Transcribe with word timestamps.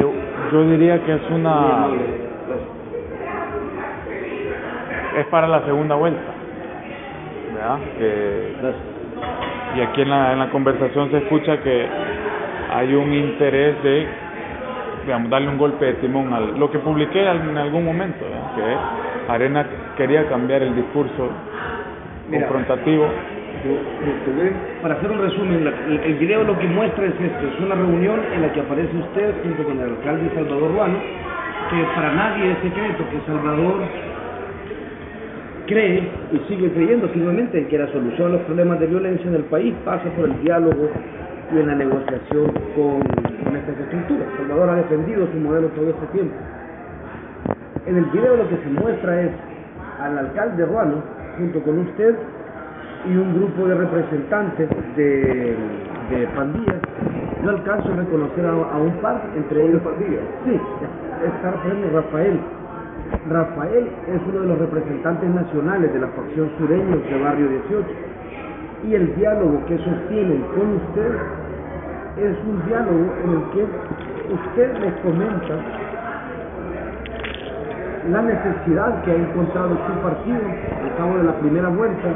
yo 0.00 0.70
diría 0.70 1.02
que 1.04 1.14
es 1.14 1.30
una 1.30 1.88
es 5.18 5.26
para 5.26 5.48
la 5.48 5.64
segunda 5.64 5.94
vuelta 5.94 6.20
¿verdad? 7.54 7.78
Que, 7.98 8.52
y 9.76 9.80
aquí 9.80 10.02
en 10.02 10.10
la, 10.10 10.32
en 10.32 10.38
la 10.38 10.50
conversación 10.50 11.10
se 11.10 11.18
escucha 11.18 11.58
que 11.62 11.86
hay 12.74 12.94
un 12.94 13.12
interés 13.12 13.82
de 13.82 14.06
digamos, 15.06 15.30
darle 15.30 15.48
un 15.48 15.58
golpe 15.58 15.84
de 15.86 15.94
timón 15.94 16.32
a 16.34 16.40
lo 16.40 16.70
que 16.70 16.78
publiqué 16.80 17.22
en 17.22 17.56
algún 17.56 17.84
momento, 17.84 18.24
que 18.56 19.32
Arena 19.32 19.64
quería 19.96 20.28
cambiar 20.28 20.62
el 20.62 20.74
discurso 20.74 21.30
confrontativo. 22.30 23.06
Para 24.82 24.94
hacer 24.94 25.10
un 25.10 25.18
resumen, 25.18 25.66
el, 26.04 26.14
video 26.14 26.44
lo 26.44 26.58
que 26.58 26.66
muestra 26.68 27.06
es 27.06 27.14
esto, 27.20 27.46
es 27.46 27.60
una 27.60 27.74
reunión 27.74 28.20
en 28.34 28.42
la 28.42 28.52
que 28.52 28.60
aparece 28.60 28.96
usted 28.96 29.34
junto 29.42 29.64
con 29.64 29.80
el 29.80 29.90
alcalde 29.90 30.30
Salvador 30.34 30.72
Ruano, 30.72 30.98
que 31.70 31.82
para 31.94 32.12
nadie 32.12 32.52
es 32.52 32.58
secreto 32.58 33.04
que 33.10 33.20
Salvador 33.26 33.82
cree 35.66 36.08
y 36.32 36.38
sigue 36.48 36.70
creyendo 36.72 37.08
firmemente 37.08 37.66
que 37.66 37.78
la 37.78 37.88
solución 37.88 38.28
a 38.28 38.34
los 38.36 38.42
problemas 38.42 38.78
de 38.80 38.86
violencia 38.86 39.26
en 39.26 39.34
el 39.34 39.44
país 39.44 39.74
pasa 39.84 40.04
por 40.16 40.26
el 40.28 40.40
diálogo 40.42 40.88
y 41.52 41.58
en 41.58 41.66
la 41.66 41.74
negociación 41.74 42.52
con, 42.74 43.02
estas 43.56 43.78
estructuras. 43.80 44.28
Salvador 44.36 44.70
ha 44.70 44.74
defendido 44.76 45.26
su 45.32 45.38
modelo 45.38 45.68
todo 45.68 45.90
este 45.90 46.06
tiempo. 46.12 46.34
En 47.86 47.96
el 47.96 48.04
video 48.06 48.36
lo 48.36 48.48
que 48.48 48.56
se 48.56 48.68
muestra 48.68 49.22
es 49.22 49.30
al 50.00 50.18
alcalde 50.18 50.66
Ruano, 50.66 51.02
junto 51.38 51.62
con 51.62 51.78
usted 51.80 52.16
y 53.04 53.16
un 53.16 53.34
grupo 53.34 53.66
de 53.66 53.74
representantes 53.74 54.68
de, 54.96 55.56
de 56.10 56.26
pandillas. 56.34 56.80
No 57.42 57.50
alcanzo 57.50 57.92
a 57.92 57.96
reconocer 57.96 58.46
a, 58.46 58.78
un 58.78 58.92
par, 59.02 59.22
entre 59.36 59.66
ellos. 59.66 59.82
pandillas? 59.82 60.22
Sí, 60.44 60.60
está 61.24 61.52
Rafael. 61.92 62.40
Rafael 63.28 63.88
es 64.08 64.20
uno 64.28 64.40
de 64.40 64.46
los 64.48 64.58
representantes 64.58 65.30
nacionales 65.30 65.92
de 65.92 66.00
la 66.00 66.08
facción 66.08 66.50
sureños 66.58 67.04
de 67.08 67.22
Barrio 67.22 67.48
18 67.48 67.86
y 68.84 68.94
el 68.94 69.14
diálogo 69.16 69.64
que 69.66 69.78
sostienen 69.78 70.42
con 70.54 70.74
usted 70.74 71.12
es 72.16 72.36
un 72.46 72.66
diálogo 72.66 73.14
en 73.24 73.30
el 73.30 73.42
que 73.50 73.66
usted 74.32 74.78
les 74.78 74.94
comenta 75.00 75.54
la 78.10 78.22
necesidad 78.22 79.02
que 79.02 79.10
ha 79.10 79.16
encontrado 79.16 79.70
su 79.70 79.92
partido 80.02 80.40
al 80.82 80.96
cabo 80.96 81.18
de 81.18 81.24
la 81.24 81.38
primera 81.40 81.68
vuelta 81.68 82.08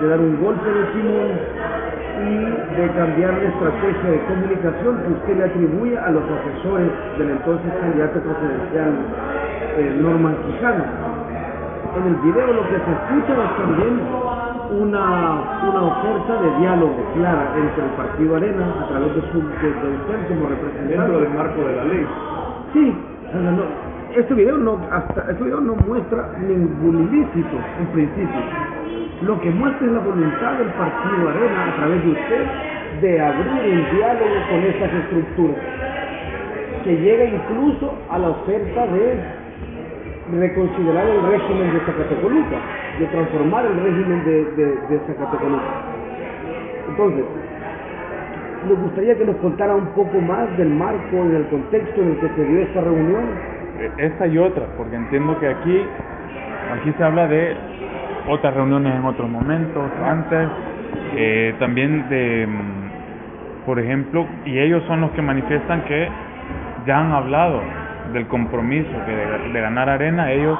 de 0.00 0.08
dar 0.08 0.20
un 0.20 0.40
golpe 0.42 0.68
de 0.68 0.84
timón 0.92 1.30
y 2.24 2.80
de 2.80 2.90
cambiar 2.96 3.34
la 3.34 3.48
estrategia 3.48 4.10
de 4.10 4.20
comunicación 4.26 5.02
que 5.02 5.12
usted 5.12 5.36
le 5.36 5.44
atribuye 5.44 5.98
a 5.98 6.10
los 6.10 6.22
asesores 6.24 6.90
del 7.18 7.30
entonces 7.30 7.72
candidato 7.80 8.20
presidencial 8.20 8.92
eh, 9.76 9.98
Norman 10.00 10.36
Quijano. 10.46 10.84
En 11.94 12.06
el 12.08 12.16
video 12.16 12.46
lo 12.54 12.62
que 12.64 12.76
se 12.76 12.90
escucha 12.90 13.32
es 13.44 13.56
también 13.56 14.00
una, 14.70 15.60
una 15.62 15.82
oferta 15.82 16.42
de 16.42 16.58
diálogo 16.58 16.96
clara 17.14 17.54
entre 17.56 17.84
el 17.84 17.90
Partido 17.90 18.36
Arena 18.36 18.66
a 18.82 18.88
través 18.88 19.14
de, 19.14 19.20
su, 19.30 19.38
de, 19.38 19.68
usted 19.68 20.28
como 20.28 20.48
representante. 20.48 20.96
Dentro 20.96 21.20
del 21.20 21.30
marco 21.30 21.60
de 21.62 21.76
la 21.76 21.84
ley. 21.84 22.06
Sí, 22.72 22.96
este 24.16 24.34
video 24.34 24.56
no 24.58 24.78
hasta 24.90 25.30
este 25.30 25.44
video 25.44 25.60
no 25.60 25.74
muestra 25.86 26.30
ningún 26.38 27.08
ilícito 27.08 27.56
en 27.80 27.86
principio. 27.88 28.40
Lo 29.26 29.40
que 29.40 29.50
muestra 29.50 29.86
es 29.86 29.92
la 29.92 30.00
voluntad 30.00 30.52
del 30.58 30.68
Partido 30.68 31.28
Arena 31.30 31.72
a 31.72 31.76
través 31.76 32.04
de 32.04 32.10
usted 32.10 32.44
de 33.00 33.20
abrir 33.20 33.72
un 33.72 33.96
diálogo 33.96 34.34
con 34.50 34.60
estas 34.60 34.92
estructuras 34.92 35.56
que 36.84 36.96
llega 36.96 37.24
incluso 37.24 37.94
a 38.10 38.18
la 38.18 38.28
oferta 38.28 38.86
de 38.86 39.16
reconsiderar 40.40 41.06
el 41.06 41.22
régimen 41.22 41.72
de 41.72 41.80
Zacatecoluca, 41.80 42.56
de 42.98 43.06
transformar 43.06 43.64
el 43.64 43.76
régimen 43.82 44.24
de, 44.26 44.44
de, 44.44 44.66
de 44.90 45.00
Zacatecoluca. 45.06 45.72
Entonces, 46.90 47.24
me 48.68 48.74
gustaría 48.74 49.16
que 49.16 49.24
nos 49.24 49.36
contara 49.36 49.74
un 49.74 49.86
poco 49.94 50.20
más 50.20 50.54
del 50.58 50.68
marco 50.68 51.24
y 51.24 51.28
del 51.28 51.46
contexto 51.48 52.02
en 52.02 52.10
el 52.10 52.18
que 52.18 52.28
se 52.28 52.44
dio 52.44 52.60
esta 52.60 52.80
reunión. 52.82 53.24
Eh, 53.80 53.90
esta 53.98 54.26
y 54.26 54.36
otras, 54.36 54.68
porque 54.76 54.96
entiendo 54.96 55.38
que 55.40 55.48
aquí, 55.48 55.82
aquí 56.74 56.92
se 56.98 57.04
habla 57.04 57.26
de 57.26 57.56
otras 58.28 58.54
reuniones 58.54 58.94
en 58.94 59.04
otros 59.04 59.28
momentos, 59.28 59.90
antes, 60.04 60.48
eh, 61.16 61.54
también 61.58 62.08
de, 62.08 62.46
mm, 62.46 63.66
por 63.66 63.78
ejemplo, 63.78 64.26
y 64.44 64.58
ellos 64.58 64.82
son 64.86 65.00
los 65.00 65.10
que 65.12 65.22
manifiestan 65.22 65.82
que 65.82 66.08
ya 66.86 67.00
han 67.00 67.12
hablado 67.12 67.60
del 68.12 68.26
compromiso 68.26 68.90
que 69.06 69.12
de, 69.52 69.60
ganar 69.60 69.88
arena, 69.88 70.30
ellos 70.30 70.58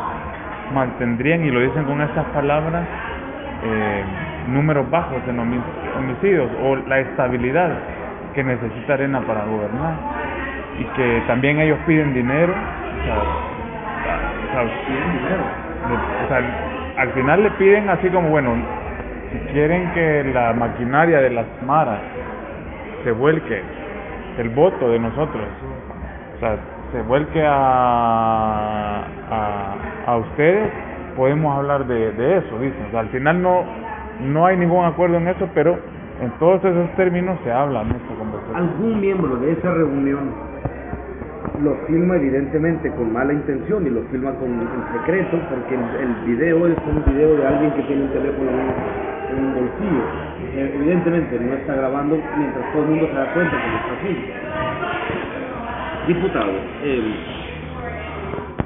mantendrían, 0.72 1.44
y 1.44 1.50
lo 1.50 1.60
dicen 1.60 1.84
con 1.84 2.00
estas 2.00 2.24
palabras, 2.26 2.84
eh, 3.64 4.04
números 4.48 4.90
bajos 4.90 5.22
en 5.28 5.38
homicidios 5.38 6.50
o 6.62 6.76
la 6.76 7.00
estabilidad 7.00 7.70
que 8.34 8.44
necesita 8.44 8.94
Arena 8.94 9.20
para 9.20 9.44
gobernar. 9.44 9.94
Y 10.78 10.84
que 10.96 11.22
también 11.26 11.60
ellos 11.60 11.78
piden 11.86 12.12
dinero, 12.12 12.52
o 12.52 13.04
sea, 16.28 16.40
al 16.96 17.12
final 17.12 17.42
le 17.42 17.50
piden 17.52 17.88
así 17.88 18.08
como 18.08 18.30
bueno, 18.30 18.54
si 19.32 19.38
quieren 19.52 19.90
que 19.92 20.24
la 20.32 20.52
maquinaria 20.52 21.20
de 21.20 21.30
las 21.30 21.46
maras 21.66 22.00
se 23.02 23.10
vuelque 23.12 23.62
el 24.38 24.48
voto 24.50 24.90
de 24.90 24.98
nosotros, 24.98 25.44
o 26.36 26.40
sea, 26.40 26.56
se 26.92 27.02
vuelque 27.02 27.44
a, 27.44 29.04
a, 30.06 30.16
ustedes, 30.16 30.70
podemos 31.16 31.56
hablar 31.56 31.86
de, 31.86 32.12
de 32.12 32.38
eso, 32.38 32.58
dicen. 32.58 32.96
al 32.96 33.08
final 33.08 33.42
no, 33.42 33.64
no 34.20 34.46
hay 34.46 34.56
ningún 34.56 34.84
acuerdo 34.84 35.16
en 35.16 35.28
eso, 35.28 35.48
pero 35.54 35.78
en 36.20 36.30
todos 36.38 36.64
esos 36.64 36.90
términos 36.96 37.38
se 37.44 37.52
habla 37.52 37.82
en 37.82 37.90
esta 37.90 38.14
conversación. 38.14 38.56
¿Algún 38.56 39.00
miembro 39.00 39.36
de 39.36 39.52
esa 39.52 39.70
reunión 39.72 40.53
lo 41.62 41.76
filma 41.86 42.16
evidentemente 42.16 42.90
con 42.92 43.12
mala 43.12 43.32
intención 43.32 43.86
y 43.86 43.90
lo 43.90 44.02
filma 44.10 44.32
con 44.34 44.50
en 44.50 44.98
secreto 44.98 45.38
porque 45.48 45.74
el, 45.74 46.14
video 46.26 46.66
es 46.66 46.76
un 46.86 47.04
video 47.12 47.36
de 47.36 47.46
alguien 47.46 47.72
que 47.74 47.82
tiene 47.82 48.02
un 48.02 48.10
teléfono 48.10 48.50
en, 48.50 49.38
un 49.38 49.54
bolsillo. 49.54 50.02
Eh, 50.54 50.72
evidentemente 50.74 51.38
no 51.38 51.54
está 51.54 51.74
grabando 51.74 52.18
mientras 52.36 52.72
todo 52.72 52.82
el 52.82 52.88
mundo 52.90 53.06
se 53.06 53.14
da 53.14 53.34
cuenta 53.34 53.56
que 53.56 53.68
lo 53.68 53.76
está 53.76 53.92
haciendo. 53.98 54.44
Diputado, 56.06 56.52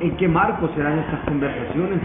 ¿en 0.01 0.17
qué 0.17 0.29
marco 0.29 0.69
se 0.75 0.83
dan 0.83 0.99
estas 0.99 1.21
conversaciones? 1.21 2.01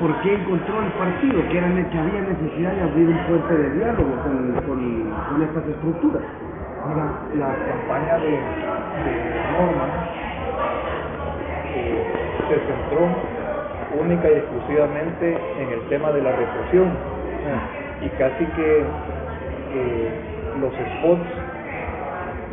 ¿Por 0.00 0.14
qué 0.22 0.34
encontró 0.34 0.82
el 0.82 0.92
partido 0.92 1.42
que, 1.50 1.58
era, 1.58 1.68
que 1.68 1.98
había 1.98 2.20
necesidad 2.20 2.72
de 2.72 2.82
abrir 2.82 3.08
un 3.08 3.18
puente 3.26 3.56
de 3.56 3.70
diálogo 3.74 4.16
con, 4.22 4.52
con, 4.66 5.42
estas 5.42 5.66
estructuras? 5.66 6.22
La 6.88 7.54
campaña 7.68 8.18
de, 8.18 8.30
de 8.30 8.38
Norman 9.52 9.90
eh, 11.74 12.04
se 12.48 12.54
centró 12.54 13.08
única 14.00 14.28
y 14.28 14.34
exclusivamente 14.34 15.36
en 15.58 15.68
el 15.70 15.88
tema 15.88 16.10
de 16.12 16.22
la 16.22 16.32
represión 16.32 16.90
y 18.00 18.08
casi 18.10 18.44
que 18.44 18.80
eh, 18.80 20.10
los 20.60 20.72
spots, 20.72 21.26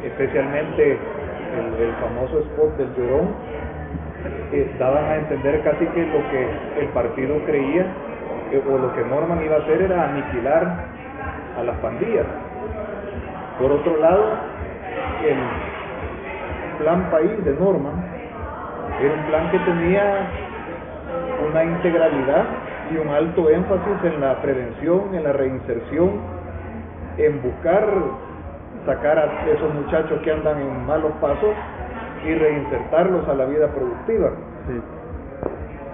especialmente 0.03 0.91
el, 0.93 1.93
famoso 2.01 2.39
spot 2.39 2.77
del 2.77 2.93
llorón, 2.95 3.29
eh, 4.51 4.75
daban 4.79 5.05
a 5.05 5.15
entender 5.15 5.61
casi 5.63 5.85
que 5.87 6.05
lo 6.05 6.19
que 6.29 6.81
el 6.81 6.87
partido 6.89 7.37
creía 7.45 7.85
eh, 8.51 8.61
o 8.67 8.77
lo 8.77 8.93
que 8.95 9.03
Norman 9.03 9.43
iba 9.43 9.55
a 9.55 9.59
hacer 9.59 9.81
era 9.81 10.09
aniquilar 10.09 10.85
a 11.57 11.63
las 11.63 11.77
pandillas. 11.77 12.25
Por 13.59 13.71
otro 13.71 13.97
lado, 13.97 14.23
el 15.25 15.37
plan 16.83 17.09
país 17.09 17.45
de 17.45 17.53
Norman 17.53 17.93
era 19.01 19.13
un 19.13 19.25
plan 19.27 19.51
que 19.51 19.59
tenía 19.59 20.27
una 21.49 21.63
integralidad 21.63 22.45
y 22.91 22.97
un 22.97 23.09
alto 23.09 23.49
énfasis 23.49 24.03
en 24.03 24.21
la 24.21 24.41
prevención, 24.41 25.15
en 25.15 25.23
la 25.23 25.33
reinserción, 25.33 26.11
en 27.17 27.41
buscar 27.41 27.87
sacar 28.85 29.17
a 29.17 29.49
esos 29.49 29.73
muchachos 29.73 30.21
que 30.21 30.31
andan 30.31 30.61
en 30.61 30.85
malos 30.85 31.11
pasos 31.21 31.55
y 32.25 32.33
reinsertarlos 32.33 33.27
a 33.27 33.33
la 33.35 33.45
vida 33.45 33.67
productiva. 33.67 34.31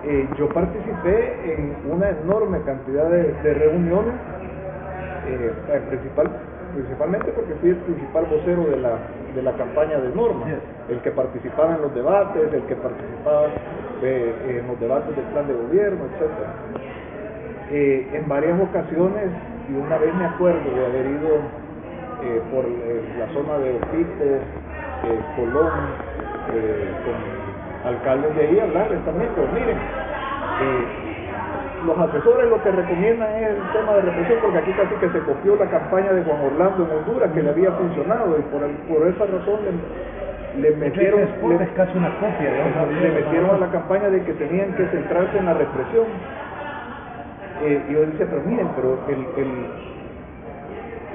Eh, 0.04 0.28
yo 0.38 0.50
participé 0.50 1.54
en 1.54 1.76
una 1.92 2.10
enorme 2.10 2.60
cantidad 2.66 3.08
de, 3.10 3.54
reuniones, 3.54 4.16
eh, 5.28 5.82
principal, 5.90 6.28
principalmente 6.74 7.32
porque 7.32 7.54
fui 7.56 7.70
el 7.70 7.78
principal 7.78 8.26
vocero 8.26 8.66
de 8.66 8.76
la, 8.78 8.98
de 9.36 9.42
la 9.42 9.54
campaña 9.54 9.98
de 10.00 10.14
Norma, 10.16 10.46
el 10.90 11.00
que 11.02 11.12
participaba 11.12 11.76
en 11.76 11.82
los 11.82 11.96
debates, 11.96 12.54
el 12.54 12.64
que 12.64 12.76
participaba 12.76 13.48
eh, 14.02 14.60
en 14.62 14.68
los 14.68 14.80
debates 14.80 15.16
del 15.16 15.26
plan 15.26 15.48
de 15.48 15.54
gobierno, 15.54 16.06
etc. 16.06 16.14
en 18.14 18.28
varias 18.28 18.60
ocasiones, 18.60 19.30
y 19.70 19.76
una 19.76 19.98
vez 19.98 20.14
me 20.16 20.26
acuerdo 20.26 20.76
de 20.76 20.86
haber 20.86 21.06
ido 21.06 21.36
eh, 22.24 22.42
por 22.52 22.66
eh, 22.66 23.02
la 23.18 23.28
zona 23.34 23.58
de 23.60 23.78
Opico, 23.78 24.24
eh, 24.24 25.20
Colón, 25.36 25.72
eh, 26.54 26.92
con 27.06 27.94
alcaldes 27.94 28.36
de 28.36 28.48
ahí 28.48 28.60
a 28.60 28.64
hablarles 28.64 29.06
también, 29.06 29.30
pero 29.36 29.48
miren, 29.54 29.78
eh, 29.78 30.86
los 31.86 31.98
asesores 31.98 32.50
lo 32.50 32.62
que 32.64 32.72
recomiendan 32.72 33.30
es 33.36 33.50
el 33.50 33.62
tema 33.74 33.94
de 33.96 34.02
represión, 34.02 34.40
porque 34.42 34.58
aquí 34.60 34.72
casi 34.74 34.96
que 34.96 35.10
se 35.10 35.26
copió 35.26 35.56
la 35.56 35.70
campaña 35.70 36.14
de 36.14 36.24
Juan 36.24 36.42
Orlando 36.42 36.86
en 36.86 36.92
Honduras, 36.98 37.32
que 37.34 37.42
le 37.42 37.50
había 37.50 37.72
funcionado, 37.72 38.38
y 38.38 38.42
por, 38.54 38.64
el- 38.64 38.78
por 38.88 39.08
esa 39.08 39.26
razón 39.26 39.60
le, 39.66 40.62
le 40.62 40.76
metieron, 40.78 41.22
le- 41.50 41.64
es 41.64 41.70
casi 41.72 41.98
una 41.98 42.10
copia 42.20 42.50
le 43.02 43.12
metieron 43.12 43.50
a 43.56 43.58
la 43.60 43.72
campaña 43.72 44.10
de 44.10 44.24
que 44.24 44.34
tenían 44.34 44.76
que 44.76 44.86
centrarse 44.88 45.38
en 45.38 45.46
la 45.46 45.54
represión. 45.54 46.06
Eh, 47.64 47.86
y 47.90 47.94
yo 47.94 48.02
decía, 48.02 48.26
pero 48.30 48.42
miren, 48.46 48.68
pero 48.76 48.98
el, 49.08 49.20
el, 49.38 49.50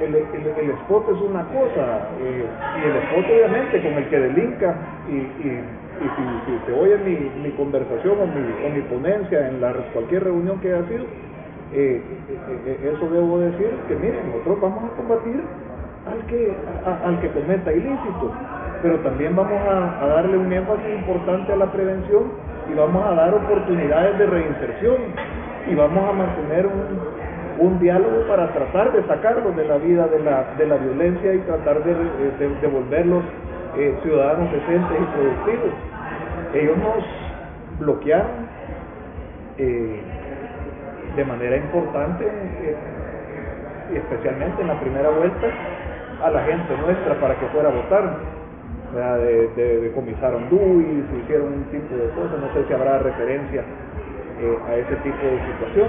el, 0.01 0.15
el- 0.17 0.47
el 0.59 0.71
spot 0.83 1.09
es 1.11 1.21
una 1.23 1.45
cosa, 1.49 2.09
eh, 2.21 2.47
y 2.75 2.85
el 2.85 2.97
spot 2.97 3.27
obviamente 3.31 3.83
con 3.83 3.95
el 3.99 4.09
que 4.09 4.19
delinca, 4.21 4.77
y, 5.09 5.17
y, 5.17 5.79
y 6.01 6.11
si, 6.17 6.41
si 6.47 6.59
se 6.67 6.73
oye 6.73 6.99
mi, 6.99 7.43
mi 7.43 7.53
conversación 7.53 8.21
o 8.21 8.27
mi, 8.27 8.57
o 8.67 8.71
mi 8.71 8.83
ponencia 8.83 9.49
en 9.49 9.61
la, 9.61 9.73
cualquier 9.93 10.25
reunión 10.25 10.61
que 10.61 10.73
haya 10.73 10.89
sido, 10.89 11.05
eh, 11.73 12.03
eh, 12.29 12.93
eso 12.95 13.11
debo 13.11 13.41
decir 13.41 13.71
que 13.89 13.97
miren, 13.97 14.29
nosotros 14.29 14.61
vamos 14.61 14.93
a 14.93 14.97
combatir 14.97 15.43
al 16.07 16.27
que, 16.27 16.57
al 16.85 17.21
que 17.21 17.31
cometa 17.33 17.73
ilícito, 17.73 18.33
pero 18.83 19.01
también 19.03 19.37
vamos 19.37 19.61
a, 19.69 20.05
a 20.05 20.09
darle 20.09 20.39
un 20.39 20.53
énfasis 20.53 20.95
importante 20.95 21.53
a 21.53 21.57
la 21.57 21.73
prevención 21.73 22.33
y 22.69 22.75
vamos 22.75 23.05
a 23.07 23.15
dar 23.15 23.35
oportunidades 23.35 24.19
de 24.19 24.27
reinserción 24.27 24.97
y 25.67 25.75
vamos 25.75 26.09
a 26.09 26.13
mantener 26.13 26.67
un, 26.67 27.16
un 27.59 27.79
diálogo 27.79 28.27
para 28.29 28.53
tratar 28.53 28.93
de 28.93 29.03
sacarlos 29.07 29.57
de 29.57 29.65
la 29.67 29.79
vida 29.79 30.07
de 30.09 30.21
la, 30.21 30.55
de 30.59 30.67
la 30.67 30.77
violencia 30.77 31.35
y 31.35 31.39
tratar 31.41 31.83
de, 31.85 31.95
de, 31.95 32.61
de 32.61 32.67
volverlos 32.67 33.25
eh, 33.79 33.95
ciudadanos 34.03 34.51
decentes 34.53 34.99
y 35.01 35.05
productivos. 35.05 35.75
Ellos 36.55 36.79
nos 36.79 37.05
bloquearon 37.79 38.49
eh, 39.59 40.01
de 41.15 41.25
manera 41.25 41.57
importante, 41.57 42.25
eh, 42.25 42.77
y 43.93 43.97
especialmente 43.97 44.63
en 44.63 44.69
la 44.69 44.81
primera 44.81 45.11
vuelta, 45.11 45.47
a 46.25 46.31
la 46.31 46.43
gente 46.45 46.77
nuestra 46.79 47.21
para 47.21 47.35
que 47.39 47.47
fuera 47.49 47.69
a 47.69 47.73
votar. 47.73 48.37
De, 48.95 49.49
de, 49.57 49.93
hicieron 51.23 51.53
un 51.53 51.65
tipo 51.65 51.95
de 51.97 52.09
cosas, 52.11 52.41
no 52.41 52.49
sé 52.55 52.67
si 52.67 52.73
habrá 52.73 52.99
referencia 53.01 53.63
a 54.69 54.75
ese 54.75 54.97
tipo 54.97 55.19
de 55.19 55.39
situación. 55.53 55.89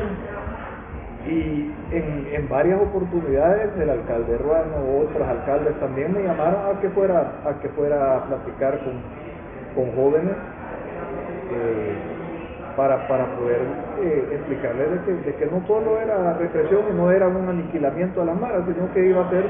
Y 1.27 1.71
en, 1.91 2.27
en 2.31 2.49
varias 2.49 2.81
oportunidades 2.81 3.69
el 3.77 3.89
alcalde 3.89 4.37
Ruano 4.37 5.01
otros 5.03 5.27
alcaldes 5.27 5.77
también 5.79 6.13
me 6.13 6.23
llamaron 6.23 6.75
a 6.75 6.79
que 6.79 6.89
fuera 6.91 7.33
a 7.45 7.59
que 7.59 7.67
fuera 7.69 8.17
a 8.17 8.23
platicar 8.27 8.79
con, 8.79 8.93
con 9.75 9.95
jóvenes 9.95 10.35
eh, 11.51 11.95
para, 12.77 13.07
para 13.07 13.25
poder 13.35 13.59
eh, 14.03 14.29
explicarles 14.33 14.91
de 14.91 14.99
que, 15.01 15.13
de 15.25 15.35
que 15.35 15.45
no 15.47 15.65
solo 15.65 15.99
era 15.99 16.33
represión 16.33 16.85
y 16.91 16.95
no 16.95 17.11
era 17.11 17.27
un 17.27 17.49
aniquilamiento 17.49 18.21
a 18.21 18.25
las 18.25 18.39
maras, 18.39 18.63
sino 18.71 18.93
que 18.93 19.09
iba 19.09 19.25
a 19.25 19.29
ser 19.31 19.45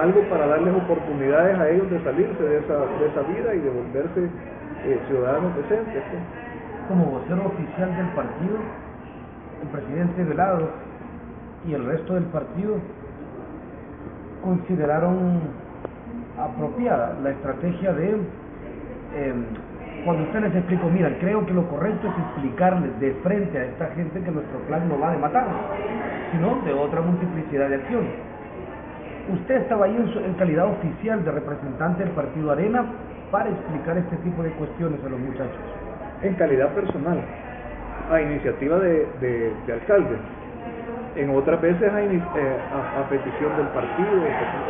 algo 0.00 0.20
para 0.28 0.48
darles 0.48 0.74
oportunidades 0.74 1.58
a 1.58 1.70
ellos 1.70 1.88
de 1.90 2.02
salirse 2.02 2.42
de 2.42 2.58
esa, 2.58 2.74
de 2.74 3.06
esa 3.06 3.22
vida 3.22 3.54
y 3.54 3.60
de 3.60 3.70
volverse 3.70 4.28
eh, 4.84 5.00
ciudadanos 5.06 5.54
decentes. 5.56 6.02
pues. 6.10 6.22
Como 6.88 7.04
vocero 7.06 7.46
oficial 7.46 7.96
del 7.96 8.08
partido, 8.08 8.58
el 9.62 9.68
presidente 9.68 10.24
Velado 10.24 10.68
y 11.66 11.74
el 11.74 11.84
resto 11.84 12.14
del 12.14 12.24
partido 12.24 12.76
consideraron 14.42 15.40
apropiada 16.38 17.18
la 17.22 17.30
estrategia 17.30 17.92
de, 17.92 18.16
eh, 19.14 19.34
cuando 20.04 20.24
usted 20.24 20.40
les 20.40 20.54
explicó, 20.56 20.88
mira, 20.90 21.10
creo 21.20 21.46
que 21.46 21.54
lo 21.54 21.68
correcto 21.68 22.08
es 22.08 22.18
explicarles 22.18 22.98
de 23.00 23.12
frente 23.22 23.58
a 23.58 23.64
esta 23.66 23.86
gente 23.94 24.20
que 24.22 24.30
nuestro 24.30 24.58
plan 24.66 24.88
no 24.88 24.98
va 24.98 25.12
de 25.12 25.18
matar, 25.18 25.46
sino 26.32 26.56
de 26.64 26.72
otra 26.72 27.00
multiplicidad 27.02 27.68
de 27.68 27.76
acciones. 27.76 28.10
Usted 29.32 29.56
estaba 29.62 29.86
ahí 29.86 29.96
en, 29.96 30.08
su- 30.12 30.18
en 30.18 30.34
calidad 30.34 30.66
oficial 30.66 31.24
de 31.24 31.30
representante 31.30 32.02
del 32.04 32.12
partido 32.14 32.50
Arena 32.50 32.84
para 33.30 33.50
explicar 33.50 33.96
este 33.98 34.16
tipo 34.18 34.42
de 34.42 34.50
cuestiones 34.50 34.98
a 35.04 35.08
los 35.08 35.20
muchachos. 35.20 35.58
en 36.22 36.34
calidad 36.34 36.72
personal, 36.74 37.18
a 38.10 38.20
iniciativa 38.20 38.78
de 38.78 39.72
alcalde, 39.72 40.16
en 41.16 41.30
otras 41.30 41.60
veces 41.60 41.82
eh, 41.82 42.56
a- 42.72 43.00
a 43.00 43.08
petición 43.08 43.56
del 43.56 43.68
partido. 43.68 44.16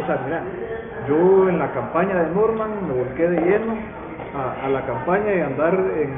O 0.03 0.07
sea, 0.07 0.19
mira, 0.25 0.43
yo 1.09 1.49
en 1.49 1.59
la 1.59 1.73
campaña 1.73 2.23
de 2.23 2.35
Norman 2.35 2.71
me 2.87 2.95
volqué 2.95 3.29
de 3.29 3.41
lleno 3.41 3.77
a, 4.35 4.67
a 4.67 4.69
la 4.69 4.87
campaña 4.87 5.35
y 5.35 5.41
andar 5.41 5.75
en 5.75 6.09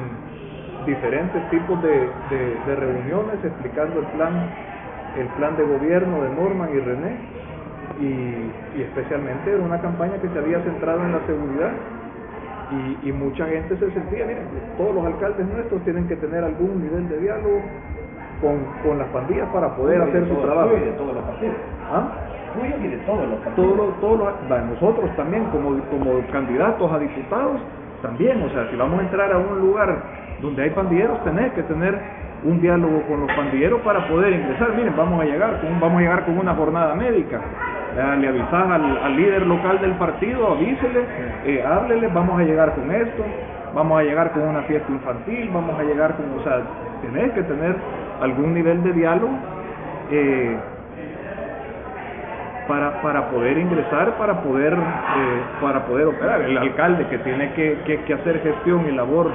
diferentes 0.87 1.43
tipos 1.51 1.83
de, 1.83 2.13
de- 2.31 2.77
reuniones 2.77 3.45
explicando 3.45 4.01
el 4.01 4.07
plan, 4.07 4.33
el 5.21 5.27
plan 5.39 5.57
de 5.57 5.65
gobierno 5.65 6.23
de 6.23 6.31
Norman 6.31 6.69
y 6.75 6.81
René. 6.81 7.17
Y, 8.01 8.79
y 8.79 8.83
especialmente 8.83 9.51
era 9.51 9.63
una 9.63 9.81
campaña 9.81 10.19
que 10.21 10.29
se 10.29 10.39
había 10.39 10.59
centrado 10.65 11.05
en 11.05 11.13
la 11.13 11.21
seguridad 11.27 11.71
y, 12.71 13.09
y 13.09 13.13
mucha 13.13 13.47
gente 13.47 13.77
se 13.77 13.91
sentía, 13.93 14.27
miren, 14.27 14.49
todos 14.77 14.95
los 14.97 15.05
alcaldes 15.07 15.47
nuestros 15.47 15.85
tienen 15.85 16.09
que 16.09 16.17
tener 16.17 16.43
algún 16.43 16.83
nivel 16.83 17.09
de 17.09 17.21
diálogo 17.21 17.63
con, 18.41 18.65
con 18.83 18.99
las 18.99 19.09
pandillas 19.09 19.49
para 19.53 19.75
poder 19.77 20.03
hacer 20.03 20.29
su 20.29 20.35
trabajo. 20.37 20.71
de 20.75 20.93
todos 20.93 21.15
los 21.15 21.25
partidos. 21.25 21.57
¿Ah? 21.93 22.03
Tuyo 22.55 22.75
y 22.85 22.89
de 22.89 22.97
todos 22.99 23.29
los 23.29 23.39
partidos. 23.41 24.01
Todos 24.01 24.19
los- 24.19 24.53
va, 24.53 24.59
nosotros 24.61 25.11
también 25.17 25.45
como, 25.47 25.71
como 25.91 26.21
candidatos 26.33 26.93
a 26.93 26.99
diputados, 26.99 27.61
también, 28.03 28.43
o 28.43 28.49
sea, 28.51 28.69
si 28.71 28.77
vamos 28.77 29.01
a 29.01 29.03
entrar 29.03 29.33
a 29.33 29.39
un 29.39 29.59
lugar 29.61 29.97
donde 30.41 30.63
hay 30.63 30.71
pandilleros, 30.71 31.23
tenés 31.25 31.53
que 31.55 31.63
tener 31.65 31.99
un 32.45 32.61
diálogo 32.61 33.01
con 33.09 33.21
los 33.21 33.33
pandilleros 33.33 33.81
para 33.81 34.07
poder 34.07 34.35
ingresar. 34.35 34.75
Miren, 34.77 34.95
vamos 34.97 35.21
a 35.21 35.25
llegar 35.25 35.61
con, 35.63 35.81
vamos 35.81 35.99
a 35.99 36.01
llegar 36.03 36.25
con 36.27 36.39
una 36.39 36.55
jornada 36.55 36.95
médica. 36.95 37.41
Le 38.21 38.29
avisás 38.29 38.71
al, 38.71 38.99
al 38.99 39.17
líder 39.17 39.47
local 39.47 39.81
del 39.81 39.93
partido, 39.93 40.49
avísele, 40.53 41.01
eh, 41.47 41.65
háblele, 41.65 42.09
vamos 42.09 42.39
a 42.41 42.43
llegar 42.45 42.75
con 42.75 42.91
esto, 42.91 43.23
vamos 43.75 44.01
a 44.01 44.05
llegar 44.05 44.33
con 44.33 44.43
una 44.43 44.63
fiesta 44.63 44.91
infantil, 44.91 45.51
vamos 45.53 45.79
a 45.79 45.83
llegar 45.83 46.15
con, 46.17 46.39
o 46.39 46.43
sea, 46.45 46.63
tenés 47.03 47.33
que 47.33 47.43
tener 47.43 47.77
algún 48.21 48.55
nivel 48.55 48.83
de 48.83 48.93
diálogo 48.93 49.33
eh, 50.11 50.57
para, 52.69 53.03
para 53.03 53.31
poder 53.31 53.59
ingresar, 53.59 54.17
para 54.17 54.43
poder, 54.43 54.73
eh, 54.73 55.41
para 55.61 55.85
poder 55.87 56.07
operar. 56.07 56.43
El 56.43 56.57
alcalde 56.57 57.07
que 57.09 57.19
tiene 57.19 57.53
que, 57.53 58.01
que, 58.07 58.15
hacer 58.15 58.41
gestión 58.43 58.87
y 58.89 58.93
labor 58.93 59.31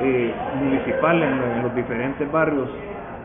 eh, 0.00 0.32
municipal 0.60 1.22
en 1.22 1.62
los 1.62 1.74
diferentes 1.74 2.30
barrios 2.32 2.68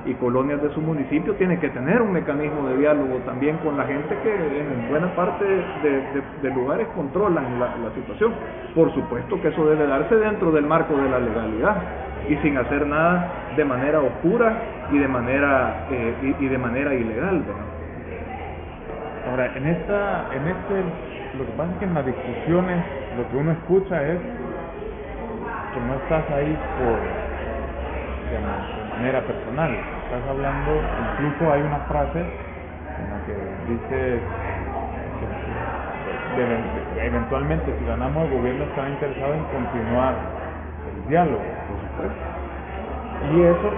y 0.06 0.13
colonias 0.15 0.62
de 0.62 0.74
su 0.74 0.82
municipio 0.82 1.34
tiene 1.36 1.60
que 1.60 1.70
tener 1.70 2.01
un 2.01 2.12
mecanismo 2.12 2.68
de 2.70 2.77
diálogo 2.77 3.18
también 3.25 3.58
con 3.58 3.77
la 3.77 3.86
gente 3.86 4.18
que 4.24 4.34
en 4.34 4.89
buena 4.89 5.13
parte 5.15 5.46
de, 5.46 6.50
lugares 6.51 6.88
controlan 6.96 7.60
la, 7.60 7.70
situación. 7.96 8.34
Por 8.74 8.94
supuesto 8.94 9.41
que 9.41 9.50
eso 9.50 9.65
debe 9.68 9.88
darse 9.88 10.15
dentro 10.15 10.51
del 10.51 10.65
marco 10.65 10.96
de 10.96 11.10
la 11.10 11.20
legalidad 11.20 11.77
y 12.29 12.36
sin 12.38 12.58
hacer 12.58 12.88
nada 12.88 13.32
de 13.56 13.65
manera 13.65 14.00
oscura 14.00 14.58
y 14.91 14.98
de 14.98 15.08
manera 15.08 15.88
eh, 15.91 16.36
y, 16.39 16.48
de 16.48 16.58
manera 16.58 16.94
ilegal. 16.94 17.39
¿verdad? 17.39 17.79
Ahora, 19.29 19.51
en 19.56 19.68
esta, 19.68 20.27
en 20.34 20.48
este, 20.48 21.38
lo 21.38 21.46
que 21.46 21.51
pasa 21.58 21.79
que 21.79 21.86
en 21.86 21.94
las 21.94 22.06
discusiones 22.06 22.84
lo 23.18 23.29
que 23.29 23.38
uno 23.38 23.51
escucha 23.51 24.01
es 24.01 24.20
que 25.74 25.79
no 25.82 25.94
estás 25.96 26.29
ahí 26.32 26.58
por, 26.79 27.00
digamos, 28.29 28.79
manera 29.00 29.22
personal. 29.22 29.72
Estás 29.72 30.27
hablando, 30.29 30.72
incluso 31.13 31.53
hay 31.53 31.62
una 31.62 31.79
frase 31.88 32.20
en 32.20 33.06
la 33.10 33.25
que 33.25 33.36
dice 33.72 34.20
eventualmente 37.01 37.74
si 37.79 37.86
ganamos 37.86 38.25
el 38.25 38.38
gobierno 38.38 38.63
estará 38.65 38.89
interesado 38.89 39.34
en 39.34 39.44
continuar 39.46 40.13
el 40.94 41.10
diálogo, 41.10 41.39
por 41.39 41.79
supuesto. 41.79 42.24
Y 43.34 43.41
eso 43.41 43.72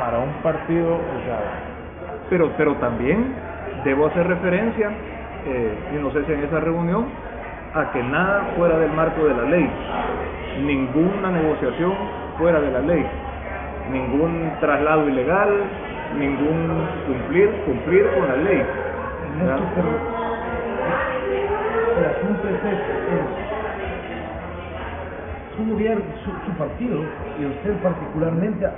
para 0.00 0.18
un 0.18 0.32
partido, 0.42 0.94
o 0.94 1.18
sea, 1.26 1.38
pero 2.30 2.50
pero 2.56 2.74
también 2.76 3.34
debo 3.84 4.06
hacer 4.06 4.26
referencia 4.26 4.90
eh, 5.46 5.78
y 5.94 6.02
no 6.02 6.10
sé 6.12 6.24
si 6.24 6.32
en 6.32 6.44
esa 6.44 6.60
reunión 6.60 7.06
a 7.74 7.92
que 7.92 8.02
nada 8.02 8.52
fuera 8.56 8.78
del 8.78 8.92
marco 8.92 9.22
de 9.26 9.34
la 9.34 9.42
ley 9.42 9.70
ninguna 10.64 11.30
negociación 11.30 11.92
fuera 12.38 12.60
de 12.60 12.70
la 12.70 12.80
ley 12.80 13.06
ningún 13.90 14.58
traslado 14.60 15.08
ilegal 15.08 15.70
ningún 16.10 16.86
cumplir 17.06 17.64
cumplir 17.64 18.02
con 18.14 18.28
la 18.28 18.36
ley. 18.36 18.62
Pero 19.74 20.06
el 21.94 22.04
asunto 22.06 22.48
es 22.48 22.64
este, 22.64 23.16
es 23.16 23.26
su 25.56 25.64
gobierno, 25.64 26.04
su, 26.24 26.30
su 26.44 26.56
partido, 26.56 26.98
y 27.38 27.46
usted 27.46 27.80
particularmente 27.82 28.66
ha, 28.66 28.70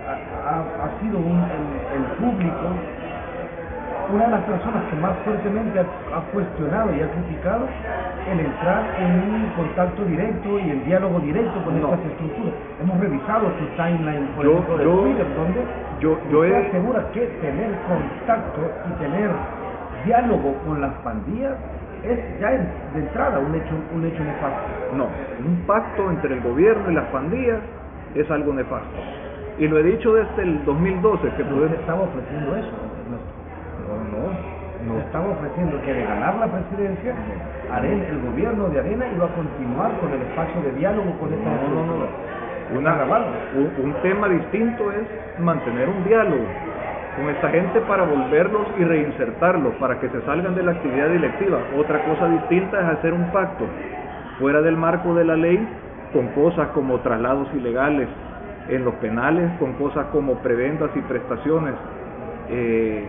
ha- 0.45 0.85
ha 0.87 1.01
sido 1.01 1.19
un, 1.21 1.51
el, 1.51 1.87
el 1.93 2.07
público 2.17 2.69
una 4.11 4.25
de 4.25 4.31
las 4.31 4.45
personas 4.45 4.85
que 4.91 4.97
más 4.97 5.19
fuertemente 5.25 5.79
ha, 5.79 5.87
ha 6.17 6.21
cuestionado 6.33 6.95
y 6.95 7.01
ha 7.01 7.11
criticado 7.11 7.69
el 8.27 8.41
entrar 8.41 8.95
en 8.99 9.17
un 9.17 9.53
contacto 9.53 10.05
directo 10.05 10.59
y 10.59 10.71
en 10.71 10.85
diálogo 10.85 11.21
directo 11.21 11.63
con 11.65 11.81
No. 11.81 11.93
estas 11.95 12.11
estructuras. 12.13 12.55
Hemos 12.81 13.01
revisado 13.01 13.57
su 13.59 13.65
timeline, 13.77 14.27
por 14.35 14.45
Yo- 14.45 14.53
ejemplo, 14.53 14.77
de 14.79 14.85
yo- 14.85 15.03
Twitter, 15.03 15.35
donde 15.35 15.61
yo- 16.01 16.19
yo 16.31 16.45
he- 16.45 16.69
asegura 16.69 17.11
que 17.13 17.21
tener 17.41 17.71
contacto 17.87 18.61
y 18.85 18.91
tener 19.01 19.31
diálogo 20.05 20.55
con 20.65 20.81
las 20.81 20.95
pandillas 21.03 21.55
es 22.05 22.19
ya 22.41 22.49
de 22.95 23.01
entrada 23.01 23.39
un 23.41 23.55
hecho, 23.55 23.75
un 23.95 24.05
hecho 24.05 24.23
nefasto. 24.25 24.97
No, 24.97 25.09
un 25.45 25.67
pacto 25.67 26.11
entre 26.11 26.35
el 26.35 26.43
gobierno 26.43 26.91
y 26.91 26.95
las 26.95 27.07
pandillas 27.07 27.61
es 28.15 28.31
algo 28.31 28.53
nefasto. 28.55 28.99
Y 29.59 29.67
lo 29.67 29.79
he 29.79 29.83
dicho 29.83 30.13
desde 30.15 30.43
el 30.43 30.65
2012, 30.65 31.29
que 31.37 31.43
Pero 31.45 31.57
usted 31.65 31.81
estaba 31.81 32.03
ofreciendo 32.03 32.55
eso. 32.55 32.88
Nos 34.87 34.97
no. 34.97 35.03
estaba 35.03 35.27
ofreciendo 35.29 35.81
que 35.83 35.93
de 35.95 36.03
ganar 36.05 36.35
la 36.37 36.47
presidencia, 36.47 37.13
Arena, 37.73 38.05
el 38.09 38.19
gobierno 38.31 38.69
de 38.69 38.79
Arena 38.81 39.05
iba 39.15 39.27
a 39.27 39.35
continuar 39.35 39.91
con 40.01 40.13
el 40.13 40.23
espacio 40.23 40.63
de 40.63 40.73
diálogo 40.79 41.11
con 41.19 41.33
esta 41.33 41.51
No, 41.51 41.69
no, 41.75 41.97
no. 41.99 42.29
Una- 42.79 42.95
un 43.83 43.95
tema 44.03 44.29
distinto 44.29 44.93
es 44.93 45.07
mantener 45.41 45.89
un 45.89 46.05
diálogo 46.05 46.45
con 47.19 47.31
esta 47.31 47.49
gente 47.51 47.81
para 47.81 48.05
volverlos 48.05 48.67
y 48.79 48.85
reinsertarlos, 48.85 49.75
para 49.81 49.99
que 49.99 50.09
se 50.11 50.21
salgan 50.23 50.55
de 50.55 50.63
la 50.63 50.73
actividad 50.73 51.09
directiva. 51.09 51.59
Otra 51.77 51.99
cosa 52.05 52.29
distinta 52.29 52.79
es 52.81 52.99
hacer 52.99 53.13
un 53.15 53.25
pacto 53.33 53.65
fuera 54.39 54.61
del 54.61 54.77
marco 54.77 55.15
de 55.15 55.25
la 55.25 55.35
ley 55.37 55.59
con 56.13 56.29
cosas 56.29 56.69
como 56.69 57.01
traslados 57.01 57.49
ilegales 57.55 58.09
en 58.69 58.85
los 58.85 58.95
penales, 58.97 59.51
con 59.59 59.73
cosas 59.75 60.07
como 60.13 60.35
prebendas 60.37 60.91
y 60.95 61.01
prestaciones 61.01 61.75
eh, 62.51 63.05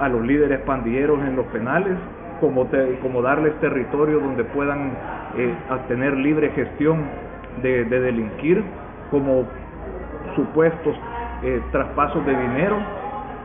a 0.00 0.08
los 0.08 0.22
líderes 0.22 0.60
pandilleros 0.60 1.20
en 1.20 1.36
los 1.36 1.46
penales, 1.46 1.96
como, 2.40 2.66
te- 2.66 2.98
como 3.00 3.22
darles 3.22 3.54
territorio 3.60 4.18
donde 4.18 4.44
puedan 4.44 4.92
eh, 5.36 5.54
tener 5.88 6.16
libre 6.16 6.50
gestión 6.50 7.02
de, 7.62 7.84
de 7.84 8.00
delinquir, 8.00 8.64
como 9.10 9.44
supuestos 10.34 10.96
eh, 11.42 11.60
traspasos 11.72 12.24
de 12.26 12.32
dinero 12.36 12.76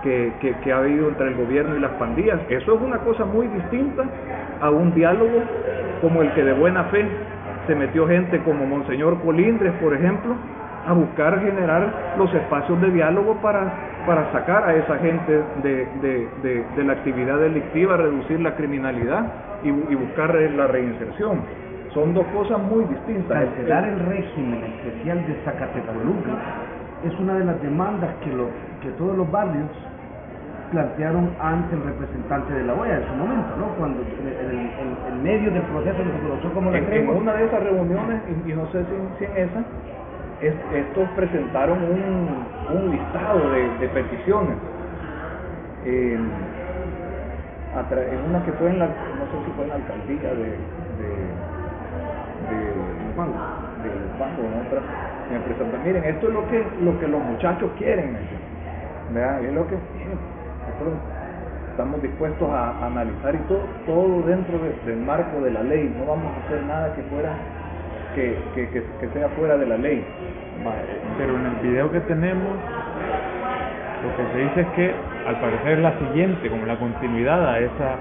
que, 0.03 0.31
que, 0.39 0.53
que 0.63 0.71
ha 0.71 0.77
habido 0.77 1.09
entre 1.09 1.27
el 1.27 1.35
gobierno 1.35 1.75
y 1.75 1.79
las 1.79 1.91
pandillas. 1.93 2.39
Eso 2.49 2.75
es 2.75 2.81
una 2.81 2.99
cosa 2.99 3.25
muy 3.25 3.47
distinta 3.47 4.03
a 4.61 4.69
un 4.69 4.93
diálogo 4.93 5.41
como 6.01 6.21
el 6.21 6.31
que 6.33 6.43
de 6.43 6.53
buena 6.53 6.83
fe 6.85 7.05
se 7.67 7.75
metió 7.75 8.07
gente 8.07 8.39
como 8.43 8.65
Monseñor 8.65 9.19
Colindres, 9.23 9.73
por 9.81 9.93
ejemplo, 9.93 10.35
a 10.87 10.93
buscar 10.93 11.41
generar 11.41 12.13
los 12.17 12.31
espacios 12.33 12.79
de 12.79 12.91
diálogo 12.91 13.41
para, 13.41 13.73
para 14.05 14.31
sacar 14.31 14.63
a 14.69 14.75
esa 14.75 14.97
gente 14.99 15.31
de, 15.63 15.85
de, 16.01 16.29
de, 16.43 16.63
de 16.75 16.83
la 16.83 16.93
actividad 16.93 17.39
delictiva, 17.39 17.97
reducir 17.97 18.39
la 18.39 18.55
criminalidad 18.55 19.25
y, 19.63 19.69
bu- 19.71 19.85
y 19.89 19.95
buscar 19.95 20.33
la 20.35 20.67
reinserción. 20.67 21.39
Son 21.93 22.13
dos 22.13 22.25
cosas 22.27 22.59
muy 22.59 22.83
distintas. 22.85 23.43
Cancelar 23.45 23.87
el 23.87 23.99
régimen 24.07 24.59
especial 24.63 25.17
de 25.27 25.33
Zacatecoluca 25.45 26.31
es 27.07 27.19
una 27.19 27.33
de 27.35 27.45
las 27.45 27.61
demandas 27.61 28.09
que, 28.23 28.31
lo- 28.31 28.49
que 28.81 28.89
todos 28.97 29.17
los 29.17 29.31
barrios 29.31 29.69
plantearon 30.71 31.29
ante 31.39 31.75
el 31.75 31.83
representante 31.83 32.53
de 32.53 32.63
la 32.63 32.73
OEA 32.73 32.97
en 32.97 33.07
su 33.07 33.15
momento, 33.15 33.49
¿no? 33.59 33.65
Cuando 33.77 34.01
en, 34.01 35.23
medio 35.23 35.51
del 35.51 35.61
proceso 35.63 35.97
que 35.97 36.11
se 36.11 36.19
conoció 36.27 36.53
como 36.53 36.71
la 36.71 36.77
En, 36.79 36.93
en 36.93 37.09
una 37.09 37.33
de 37.33 37.45
esas 37.45 37.63
reuniones, 37.63 38.21
y, 38.45 38.51
y 38.51 38.53
no 38.53 38.65
sé 38.71 38.79
si, 38.85 38.95
si 39.19 39.25
en 39.25 39.49
esa, 39.49 39.63
es- 40.47 40.87
estos 40.87 41.09
presentaron 41.11 41.77
un, 41.83 42.47
un 42.75 42.91
listado 42.91 43.49
de, 43.51 43.69
de 43.79 43.87
peticiones. 43.89 44.57
Eh, 45.85 46.19
en 48.13 48.29
una 48.29 48.43
que 48.45 48.51
fue 48.53 48.69
en 48.69 48.79
la, 48.79 48.87
no 48.87 49.25
sé 49.31 49.45
si 49.45 49.51
fue 49.51 49.63
en 49.65 49.69
la 49.69 49.75
alcaldía 49.75 50.29
de, 50.33 50.49
de, 50.99 51.07
de 52.49 52.73
de 53.83 53.89
en 54.47 54.67
otra, 54.67 54.81
me 55.31 55.39
presentan, 55.41 55.83
miren, 55.85 56.03
esto 56.05 56.27
es 56.27 56.33
lo 56.33 56.47
que, 56.47 56.65
lo 56.81 56.99
que 56.99 57.07
los 57.07 57.21
muchachos 57.23 57.71
quieren, 57.77 58.15
es 59.45 59.53
lo 59.53 59.67
que 59.67 59.75
nosotros 59.75 60.93
estamos 61.71 62.01
dispuestos 62.01 62.49
a, 62.49 62.85
analizar 62.87 63.35
y 63.35 63.39
todo, 63.47 63.61
todo 63.85 64.21
dentro 64.27 64.59
de- 64.59 64.75
del 64.91 65.01
marco 65.05 65.41
de 65.41 65.51
la 65.51 65.63
ley, 65.63 65.93
no 65.97 66.05
vamos 66.05 66.31
a 66.33 66.45
hacer 66.45 66.63
nada 66.63 66.95
que 66.95 67.03
fuera, 67.03 67.33
que, 68.15 68.35
que, 68.55 68.69
que, 68.71 68.81
sea 69.13 69.27
fuera 69.29 69.57
de 69.57 69.67
la 69.67 69.77
ley. 69.77 70.01
Pero 71.17 71.35
en 71.37 71.45
el 71.45 71.55
video 71.61 71.91
que 71.91 71.99
tenemos, 72.01 72.49
lo 74.03 74.15
que 74.17 74.31
se 74.33 74.39
dice 74.39 74.61
es 74.61 74.67
que 74.75 74.95
al 75.27 75.35
parecer 75.39 75.79
la 75.79 75.93
siguiente, 75.99 76.49
como 76.49 76.65
la 76.65 76.77
continuidad 76.77 77.47
a 77.47 77.59
esa 77.59 77.97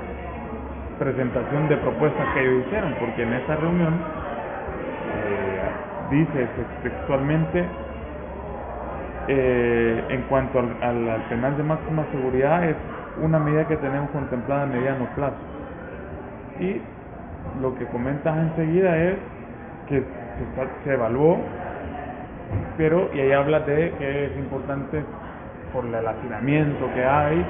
presentación 0.98 1.68
de 1.68 1.76
propuestas 1.78 2.26
que 2.34 2.40
ellos 2.42 2.66
hicieron, 2.66 2.94
porque 3.00 3.22
en 3.22 3.32
esa 3.34 3.56
reunión 3.56 3.94
eh, 5.14 5.60
dice 6.10 6.46
tex- 6.56 6.82
textualmente 6.82 7.64
eh, 9.28 10.04
en 10.10 10.22
cuanto 10.22 10.58
al, 10.60 10.76
al- 10.82 11.08
al 11.10 11.22
penal 11.28 11.56
de 11.56 11.62
máxima 11.62 12.04
seguridad 12.12 12.64
es 12.68 12.76
una 13.22 13.38
medida 13.38 13.66
que 13.66 13.76
tenemos 13.76 14.10
contemplada 14.10 14.62
a 14.64 14.66
mediano 14.66 15.06
plazo 15.16 15.36
y 16.60 16.80
lo 17.60 17.74
que 17.78 17.86
comentas 17.86 18.36
enseguida 18.38 18.96
es 19.02 19.14
que 19.88 20.00
se, 20.00 20.44
está- 20.44 20.72
se 20.84 20.94
evaluó 20.94 21.38
pero 22.76 23.08
y 23.14 23.20
ahí 23.20 23.32
habla 23.32 23.60
de 23.60 23.92
que 23.98 24.26
es 24.26 24.36
importante 24.38 25.02
por 25.72 25.84
el 25.86 26.06
hacinamiento 26.06 26.88
que 26.94 27.04
hay 27.04 27.44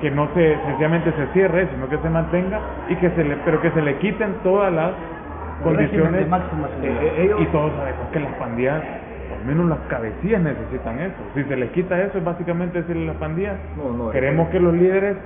que 0.00 0.10
no 0.10 0.28
se 0.34 0.56
sencillamente 0.66 1.12
se 1.12 1.26
cierre 1.32 1.68
sino 1.72 1.88
que 1.88 1.98
se 1.98 2.10
mantenga 2.10 2.60
y 2.88 2.96
que 2.96 3.10
se 3.10 3.24
le 3.24 3.36
pero 3.44 3.60
que 3.60 3.70
se 3.70 3.82
le 3.82 3.96
quiten 3.98 4.34
todas 4.42 4.72
las 4.72 4.92
condiciones 5.62 6.28
máxima 6.28 6.68
eh, 6.82 7.14
eh, 7.16 7.30
y 7.38 7.44
todos 7.46 7.72
sabemos 7.76 8.08
que 8.12 8.20
las 8.20 8.32
pandillas 8.34 8.82
al 9.38 9.44
menos 9.46 9.66
las 9.68 9.78
cabecillas 9.88 10.40
necesitan 10.40 11.00
eso. 11.00 11.14
Si 11.34 11.42
se 11.44 11.56
les 11.56 11.70
quita 11.70 12.00
eso 12.00 12.18
es 12.18 12.24
básicamente 12.24 12.80
decirle 12.80 13.04
a 13.04 13.06
las 13.12 13.16
pandillas 13.16 13.56
No, 13.76 14.04
no, 14.06 14.10
queremos 14.10 14.48
que 14.50 14.60
los 14.60 14.72
líderes 14.74 15.16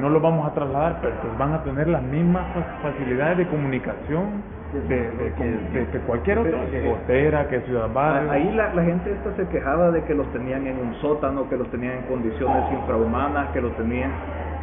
no 0.00 0.08
los 0.10 0.20
vamos 0.22 0.46
a 0.50 0.54
trasladar 0.54 0.98
pero 1.02 1.14
que 1.20 1.28
van 1.38 1.52
a 1.54 1.62
tener 1.62 1.88
las 1.88 2.02
mismas 2.02 2.44
fa- 2.54 2.90
facilidades 2.90 3.38
de 3.38 3.46
comunicación 3.46 4.42
de, 4.72 4.80
de- 4.82 6.00
cualquier 6.06 6.38
otro 6.38 6.52
que 6.70 6.78
eh, 6.84 6.88
Gotera, 6.88 7.48
que 7.48 7.60
Ciudad 7.62 7.92
Barrio 7.92 8.30
Ahí 8.30 8.52
la, 8.52 8.74
la 8.74 8.84
gente 8.84 9.12
esta 9.12 9.34
se 9.36 9.48
quejaba 9.48 9.90
de 9.90 10.04
que 10.04 10.14
los 10.14 10.30
tenían 10.32 10.66
en 10.66 10.78
un 10.78 10.94
sótano, 10.94 11.48
que 11.48 11.56
los 11.56 11.70
tenían 11.70 11.94
en 11.98 12.02
condiciones 12.04 12.64
infrahumanas, 12.72 13.48
que 13.52 13.60
los 13.60 13.74
tenían... 13.76 14.10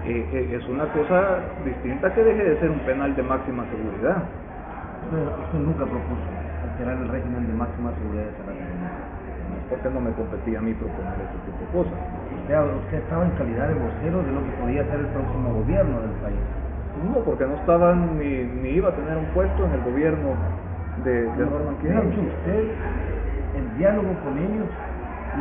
eh, 0.06 0.30
eh, 0.32 0.56
es 0.56 0.68
una 0.70 0.86
cosa 0.94 1.40
distinta 1.66 2.14
que 2.14 2.24
deje 2.24 2.44
de 2.44 2.60
ser 2.60 2.70
un 2.70 2.80
penal 2.82 3.16
de 3.16 3.24
máxima 3.24 3.66
seguridad. 3.72 4.24
Usted, 5.06 5.60
nunca 5.60 5.86
propuso 5.86 6.30
alterar 6.64 6.98
el 6.98 7.10
régimen 7.10 7.48
de 7.48 7.54
máxima 7.54 7.92
seguridad 7.94 8.26
de 8.26 8.32
Zacatecoluca. 8.38 9.16
¿Por 9.70 9.82
qué 9.82 9.90
no 9.90 10.02
me 10.02 10.12
competía 10.14 10.60
a 10.60 10.62
mí 10.62 10.74
proponer 10.74 11.14
ese 11.22 11.38
tipo 11.46 11.66
de 11.66 11.72
cosas? 11.72 12.00
Usted, 12.42 12.56
usted 12.86 12.98
estaba 12.98 13.26
en 13.26 13.32
calidad 13.38 13.68
de 13.70 13.76
vocero 13.76 14.18
de 14.24 14.32
lo 14.34 14.42
que 14.46 14.52
podía 14.62 14.84
ser 14.86 15.00
el 15.00 15.08
próximo 15.10 15.54
gobierno 15.54 16.02
del 16.02 16.12
país. 16.22 16.65
No, 17.04 17.20
porque 17.25 17.46
no 17.46 17.56
estaba 17.56 17.94
ni, 17.94 18.44
ni 18.62 18.70
iba 18.70 18.90
a 18.90 18.96
tener 18.96 19.18
un 19.18 19.25
puesto 19.34 19.66
en 19.66 19.72
el 19.74 19.82
gobierno 19.82 20.36
de, 21.04 21.24
de 21.24 21.46
Norman 21.46 21.75
Quijano. 21.82 22.08
usted, 22.08 22.72
en 23.56 23.78
diálogo 23.78 24.14
con 24.24 24.38
ellos, 24.38 24.70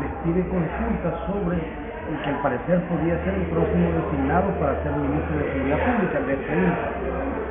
les 0.03 0.11
pide 0.25 0.43
consultas 0.51 1.15
sobre 1.31 1.57
el 1.57 2.17
que 2.23 2.29
al 2.29 2.43
parecer 2.43 2.81
podría 2.91 3.17
ser 3.25 3.35
el 3.35 3.47
próximo 3.49 3.87
designado 3.95 4.51
para 4.59 4.83
ser 4.83 4.93
ministro 4.93 5.39
de 5.39 5.45
Seguridad 5.53 5.79
Pública, 5.79 6.19
de. 6.27 6.37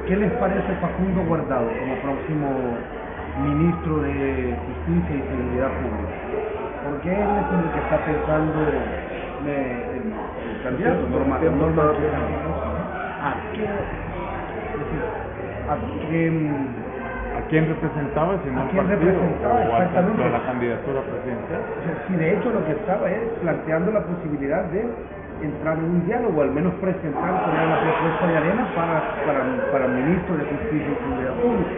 ¿Qué 0.07 0.15
les 0.17 0.31
parece 0.33 0.73
Facundo 0.81 1.23
Guardado 1.23 1.69
como 1.79 1.95
próximo 2.03 2.75
ministro 3.39 4.01
de 4.03 4.53
Justicia 4.67 5.15
y 5.15 5.23
Seguridad 5.31 5.71
Pública? 5.79 6.11
Porque 6.83 7.07
él 7.07 7.29
es 7.39 7.47
el 7.55 7.71
que 7.71 7.79
está 7.79 7.97
pensando 8.03 8.59
eh, 9.47 9.95
el, 9.95 10.63
candidato, 10.63 11.07
Norma, 11.07 11.39
¿A 13.23 13.35
qué, 13.55 13.63
a 15.69 15.75
¿A 17.33 17.41
quién 17.49 17.65
representaba 17.67 18.37
si 18.43 18.49
no 18.51 18.61
¿A 18.61 18.67
quién 18.69 18.83
partido 18.85 19.11
representaba? 19.11 19.55
o 19.55 19.63
Exactamente. 19.63 20.23
a 20.23 20.29
la 20.29 20.43
candidatura 20.43 21.01
presidencial? 21.01 21.61
O 21.63 21.83
sea, 21.83 21.95
si 22.07 22.13
de 22.19 22.27
hecho 22.35 22.51
lo 22.51 22.65
que 22.65 22.71
estaba 22.73 23.09
es 23.09 23.23
planteando 23.41 23.91
la 23.91 24.03
posibilidad 24.03 24.63
de 24.75 24.85
entrar 25.41 25.77
en 25.79 25.85
un 25.85 26.05
diálogo, 26.05 26.41
al 26.41 26.51
menos 26.51 26.73
presentar 26.83 27.31
poner 27.47 27.67
la 27.67 27.79
propuesta 27.79 28.27
de 28.27 28.37
arena 28.37 28.63
para, 28.75 28.97
para, 29.25 29.41
para 29.71 29.87
ministro 29.87 30.37
de 30.37 30.43
Justicia 30.43 30.89
y 30.91 30.95
Seguridad 30.99 31.35
Pública. 31.41 31.71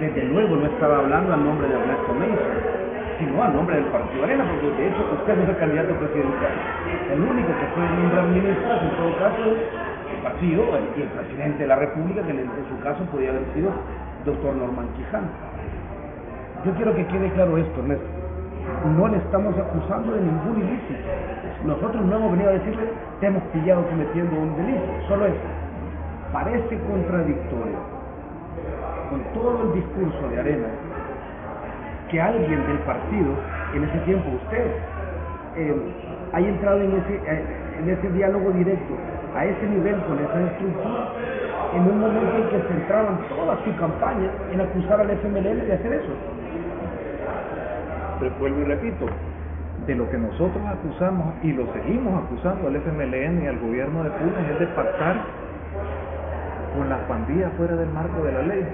Desde 0.00 0.22
luego 0.24 0.56
no 0.56 0.66
estaba 0.66 0.98
hablando 0.98 1.34
al 1.34 1.44
nombre 1.44 1.68
de 1.68 1.74
Ernesto 1.74 2.12
Mesa, 2.14 2.50
sino 3.18 3.42
al 3.42 3.52
nombre 3.54 3.76
del 3.76 3.86
Partido 3.90 4.24
Arena, 4.24 4.44
porque 4.48 4.70
de 4.70 4.88
hecho 4.88 5.02
usted 5.12 5.34
no 5.36 5.42
es 5.42 5.48
el 5.50 5.56
candidato 5.58 5.92
presidencial. 5.98 6.52
El 7.10 7.20
único 7.20 7.48
que 7.58 7.66
puede 7.74 7.90
nombrar 7.90 8.24
ministros 8.28 8.82
en 8.82 8.90
todo 8.96 9.12
caso 9.18 9.42
el 9.44 9.56
el 10.26 11.08
presidente 11.08 11.62
de 11.62 11.68
la 11.68 11.76
República, 11.76 12.22
que 12.22 12.30
en, 12.30 12.50
su 12.68 12.82
caso 12.82 13.04
podría 13.04 13.30
haber 13.30 13.44
sido 13.54 13.70
doctor 14.24 14.56
Norman 14.56 14.88
Quijano. 14.96 15.28
Yo 16.64 16.72
quiero 16.74 16.94
que 16.94 17.06
quede 17.06 17.30
claro 17.32 17.56
esto, 17.58 17.80
Ernesto. 17.80 18.06
no 18.96 19.08
le 19.08 19.18
estamos 19.18 19.56
acusando 19.56 20.14
de 20.14 20.20
ningún 20.20 20.58
ilícito. 20.62 21.08
Nosotros 21.64 22.04
no 22.04 22.16
hemos 22.16 22.32
venido 22.32 22.50
a 22.50 22.54
decirle, 22.54 22.82
te 23.20 23.26
hemos 23.26 23.42
pillado 23.44 23.86
cometiendo 23.88 24.36
un 24.36 24.56
delito. 24.56 24.86
Solo 25.08 25.26
eso. 25.26 25.48
Parece 26.32 26.78
contradictorio 26.80 27.96
con 29.10 29.22
todo 29.32 29.62
el 29.62 29.74
discurso 29.74 30.28
de 30.28 30.40
Arena 30.40 30.66
que 32.10 32.20
alguien 32.20 32.66
del 32.66 32.78
partido, 32.80 33.34
en 33.74 33.84
ese 33.84 33.98
tiempo 33.98 34.28
usted, 34.42 34.66
eh, 35.56 35.74
haya 36.32 36.48
entrado 36.48 36.80
en 36.80 36.92
ese, 36.92 37.14
eh, 37.14 37.44
en 37.80 37.90
ese 37.90 38.10
diálogo 38.10 38.50
directo, 38.50 38.94
a 39.36 39.44
ese 39.44 39.66
nivel, 39.66 39.96
con 40.04 40.18
esa 40.18 40.40
estructura, 40.52 41.12
en 41.74 41.82
un 41.82 42.00
momento 42.00 42.36
en 42.36 42.48
que 42.48 42.68
centraban 42.68 43.18
toda 43.28 43.58
su 43.64 43.76
campaña 43.76 44.30
en 44.50 44.60
acusar 44.60 45.00
al 45.00 45.10
FMLN 45.10 45.66
de 45.66 45.72
hacer 45.72 45.92
eso. 45.92 46.12
vuelvo 48.40 48.60
y 48.60 48.64
repito, 48.64 49.06
de 49.86 49.94
lo 49.94 50.10
que 50.10 50.18
nosotros 50.18 50.64
acusamos 50.66 51.34
y 51.42 51.52
lo 51.52 51.70
seguimos 51.72 52.24
acusando 52.24 52.68
al 52.68 52.76
FMLN 52.76 53.44
y 53.44 53.46
al 53.46 53.58
gobierno 53.58 54.04
de 54.04 54.10
Putin 54.10 54.44
es 54.52 54.58
de 54.58 54.66
pactar 54.68 55.16
con 56.76 56.88
las 56.88 57.00
pandillas 57.00 57.52
fuera 57.56 57.76
del 57.76 57.88
marco 57.90 58.22
de 58.22 58.32
la 58.32 58.42
ley, 58.42 58.64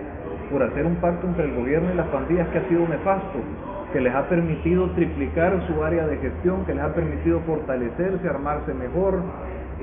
por 0.50 0.62
hacer 0.62 0.86
un 0.86 0.96
pacto 0.96 1.26
entre 1.26 1.44
el 1.44 1.54
gobierno 1.54 1.92
y 1.92 1.96
las 1.96 2.06
pandillas 2.08 2.48
que 2.48 2.58
ha 2.58 2.68
sido 2.68 2.86
nefasto, 2.86 3.38
que 3.92 4.00
les 4.00 4.14
ha 4.14 4.28
permitido 4.28 4.90
triplicar 4.90 5.52
su 5.66 5.82
área 5.82 6.06
de 6.06 6.16
gestión, 6.18 6.64
que 6.64 6.74
les 6.74 6.84
ha 6.84 6.94
permitido 6.94 7.40
fortalecerse, 7.40 8.28
armarse 8.28 8.72
mejor, 8.74 9.20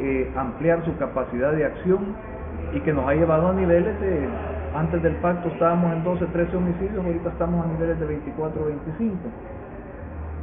eh, 0.01 0.31
ampliar 0.35 0.83
su 0.85 0.95
capacidad 0.97 1.51
de 1.53 1.65
acción 1.65 2.15
y 2.73 2.79
que 2.81 2.93
nos 2.93 3.07
ha 3.07 3.13
llevado 3.13 3.49
a 3.49 3.53
niveles 3.53 3.99
de, 3.99 4.27
antes 4.75 5.01
del 5.01 5.15
pacto 5.15 5.49
estábamos 5.49 5.93
en 5.93 6.03
12, 6.03 6.25
13 6.25 6.57
homicidios, 6.57 7.05
ahorita 7.05 7.29
estamos 7.29 7.65
a 7.65 7.67
niveles 7.69 7.99
de 7.99 8.05
24, 8.05 8.65
25. 8.65 9.17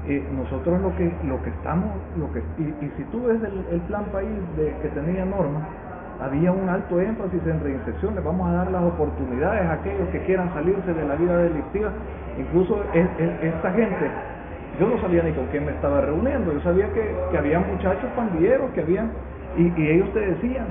Eh, 0.08 0.22
nosotros 0.36 0.80
lo 0.82 0.94
que 0.94 1.10
lo 1.26 1.42
que 1.42 1.50
estamos 1.50 1.90
lo 2.16 2.32
que 2.32 2.38
y, 2.38 2.92
si 2.96 3.02
tú 3.10 3.26
ves 3.26 3.42
el, 3.42 3.80
plan 3.88 4.04
país 4.12 4.30
de, 4.56 4.72
que 4.80 4.88
tenía 4.90 5.24
norma 5.24 5.66
había 6.22 6.52
un 6.52 6.68
alto 6.68 7.00
énfasis 7.00 7.42
en 7.44 7.58
reinserción 7.58 8.14
le 8.14 8.20
vamos 8.20 8.48
a 8.48 8.52
dar 8.52 8.70
las 8.70 8.84
oportunidades 8.84 9.62
a 9.62 9.72
aquellos 9.72 10.08
que 10.10 10.22
quieran 10.22 10.54
salirse 10.54 10.94
de 10.94 11.04
la 11.08 11.16
vida 11.16 11.36
delictiva 11.38 11.90
incluso 12.38 12.84
esta 12.94 13.72
gente 13.72 14.10
yo 14.78 14.86
no 14.86 15.00
sabía 15.00 15.24
ni 15.24 15.32
con 15.32 15.46
quién 15.46 15.66
me 15.66 15.72
estaba 15.72 16.00
reuniendo 16.00 16.52
yo 16.52 16.60
sabía 16.60 16.86
que, 16.92 17.12
que 17.32 17.38
había 17.38 17.58
muchachos 17.58 18.08
pandilleros 18.14 18.70
que 18.76 18.82
habían 18.82 19.10
y, 19.56 19.88
ellos 19.88 20.12
te 20.12 20.20
decían 20.20 20.66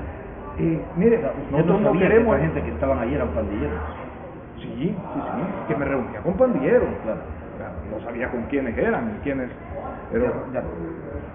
eh, 0.58 0.80
mire 0.96 1.20
nosotros 1.50 1.80
no, 1.80 1.92
queremos 1.92 2.38
gente 2.38 2.62
que 2.62 2.70
estaban 2.70 2.98
ayer 2.98 3.16
eran 3.16 3.28
pandilleros 3.28 3.78
sí 4.56 4.74
sí 4.78 4.94
sí 4.94 5.42
que 5.68 5.76
me 5.76 5.84
reunía 5.84 6.20
con 6.20 6.34
pandilleros 6.34 6.88
claro. 7.02 7.20
No 7.90 8.00
sabía 8.04 8.30
con 8.30 8.42
quiénes 8.44 8.76
eran 8.76 9.16
y 9.16 9.22
quiénes, 9.22 9.48
pero 10.12 10.26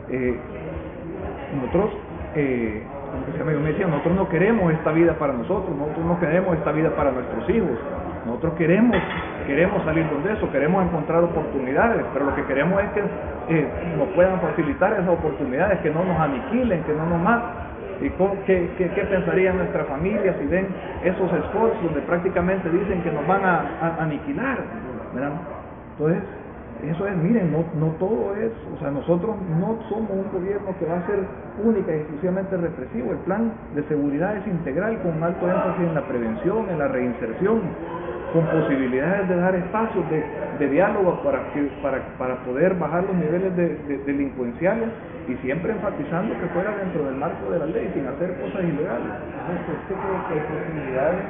eh, 0.09 0.39
nosotros, 1.55 1.91
eh, 2.35 2.83
me 3.43 3.53
decía, 3.53 3.87
nosotros 3.87 4.15
no 4.15 4.29
queremos 4.29 4.71
esta 4.73 4.91
vida 4.91 5.17
para 5.17 5.33
nosotros, 5.33 5.75
nosotros 5.75 6.05
no 6.05 6.19
queremos 6.19 6.57
esta 6.57 6.71
vida 6.71 6.95
para 6.95 7.11
nuestros 7.11 7.49
hijos, 7.49 7.77
nosotros 8.25 8.53
queremos, 8.53 8.97
queremos 9.45 9.83
salir 9.83 10.05
de 10.05 10.33
eso, 10.33 10.51
queremos 10.51 10.85
encontrar 10.85 11.23
oportunidades, 11.23 12.05
pero 12.13 12.25
lo 12.25 12.35
que 12.35 12.45
queremos 12.45 12.81
es 12.83 12.89
que 12.91 13.01
eh, 13.49 13.67
nos 13.97 14.07
puedan 14.09 14.39
facilitar 14.41 14.93
esas 14.93 15.09
oportunidades, 15.09 15.79
que 15.79 15.89
no 15.89 16.03
nos 16.03 16.19
aniquilen, 16.19 16.83
que 16.83 16.93
no 16.93 17.05
nos 17.05 17.21
maten. 17.21 17.71
¿Y 18.01 18.09
qué, 18.47 18.69
qué, 18.77 18.89
qué, 18.95 19.03
pensaría 19.03 19.53
nuestra 19.53 19.85
familia 19.85 20.33
si 20.39 20.47
ven 20.47 20.67
esos 21.03 21.31
esfuerzos 21.31 21.83
donde 21.83 22.01
prácticamente 22.01 22.67
dicen 22.69 23.03
que 23.03 23.11
nos 23.11 23.27
van 23.27 23.45
a, 23.45 23.95
aniquilar? 23.99 24.57
Entonces, 25.93 26.23
eso 26.89 27.05
es, 27.05 27.15
miren, 27.15 27.51
no, 27.51 27.63
no 27.75 27.93
todo 27.99 28.33
es, 28.35 28.51
o 28.75 28.79
sea, 28.79 28.89
nosotros 28.89 29.35
no 29.59 29.77
somos 29.87 30.09
un 30.09 30.31
gobierno 30.33 30.73
que 30.79 30.85
va 30.85 30.97
a 30.97 31.05
ser 31.05 31.19
única 31.63 31.91
y 31.91 31.99
exclusivamente 31.99 32.57
represivo. 32.57 33.11
El 33.11 33.19
plan 33.19 33.53
de 33.75 33.83
seguridad 33.83 34.35
es 34.37 34.47
integral 34.47 34.97
con 35.03 35.23
alto 35.23 35.47
énfasis 35.47 35.87
en 35.87 35.93
la 35.93 36.01
prevención, 36.01 36.69
en 36.69 36.79
la 36.79 36.87
reinserción, 36.87 37.61
con 38.33 38.45
posibilidades 38.45 39.27
de 39.27 39.35
dar 39.35 39.55
espacios 39.55 40.05
de, 40.09 40.69
diálogo 40.69 41.21
para, 41.23 41.51
que, 41.53 41.63
para, 41.81 41.99
para 42.17 42.35
poder 42.43 42.75
bajar 42.75 43.03
los 43.03 43.15
niveles 43.15 43.55
de, 43.55 43.97
delincuenciales 44.05 44.89
y 45.27 45.35
siempre 45.37 45.73
enfatizando 45.73 46.33
que 46.39 46.47
fuera 46.47 46.75
dentro 46.77 47.03
del 47.03 47.15
marco 47.15 47.51
de 47.51 47.59
la 47.59 47.65
ley, 47.65 47.91
sin 47.93 48.07
hacer 48.07 48.35
cosas 48.39 48.63
ilegales. 48.63 49.11
¿Usted 49.49 49.95
cree 49.95 50.21
que 50.27 50.33
hay 50.33 50.45
posibilidades 50.47 51.21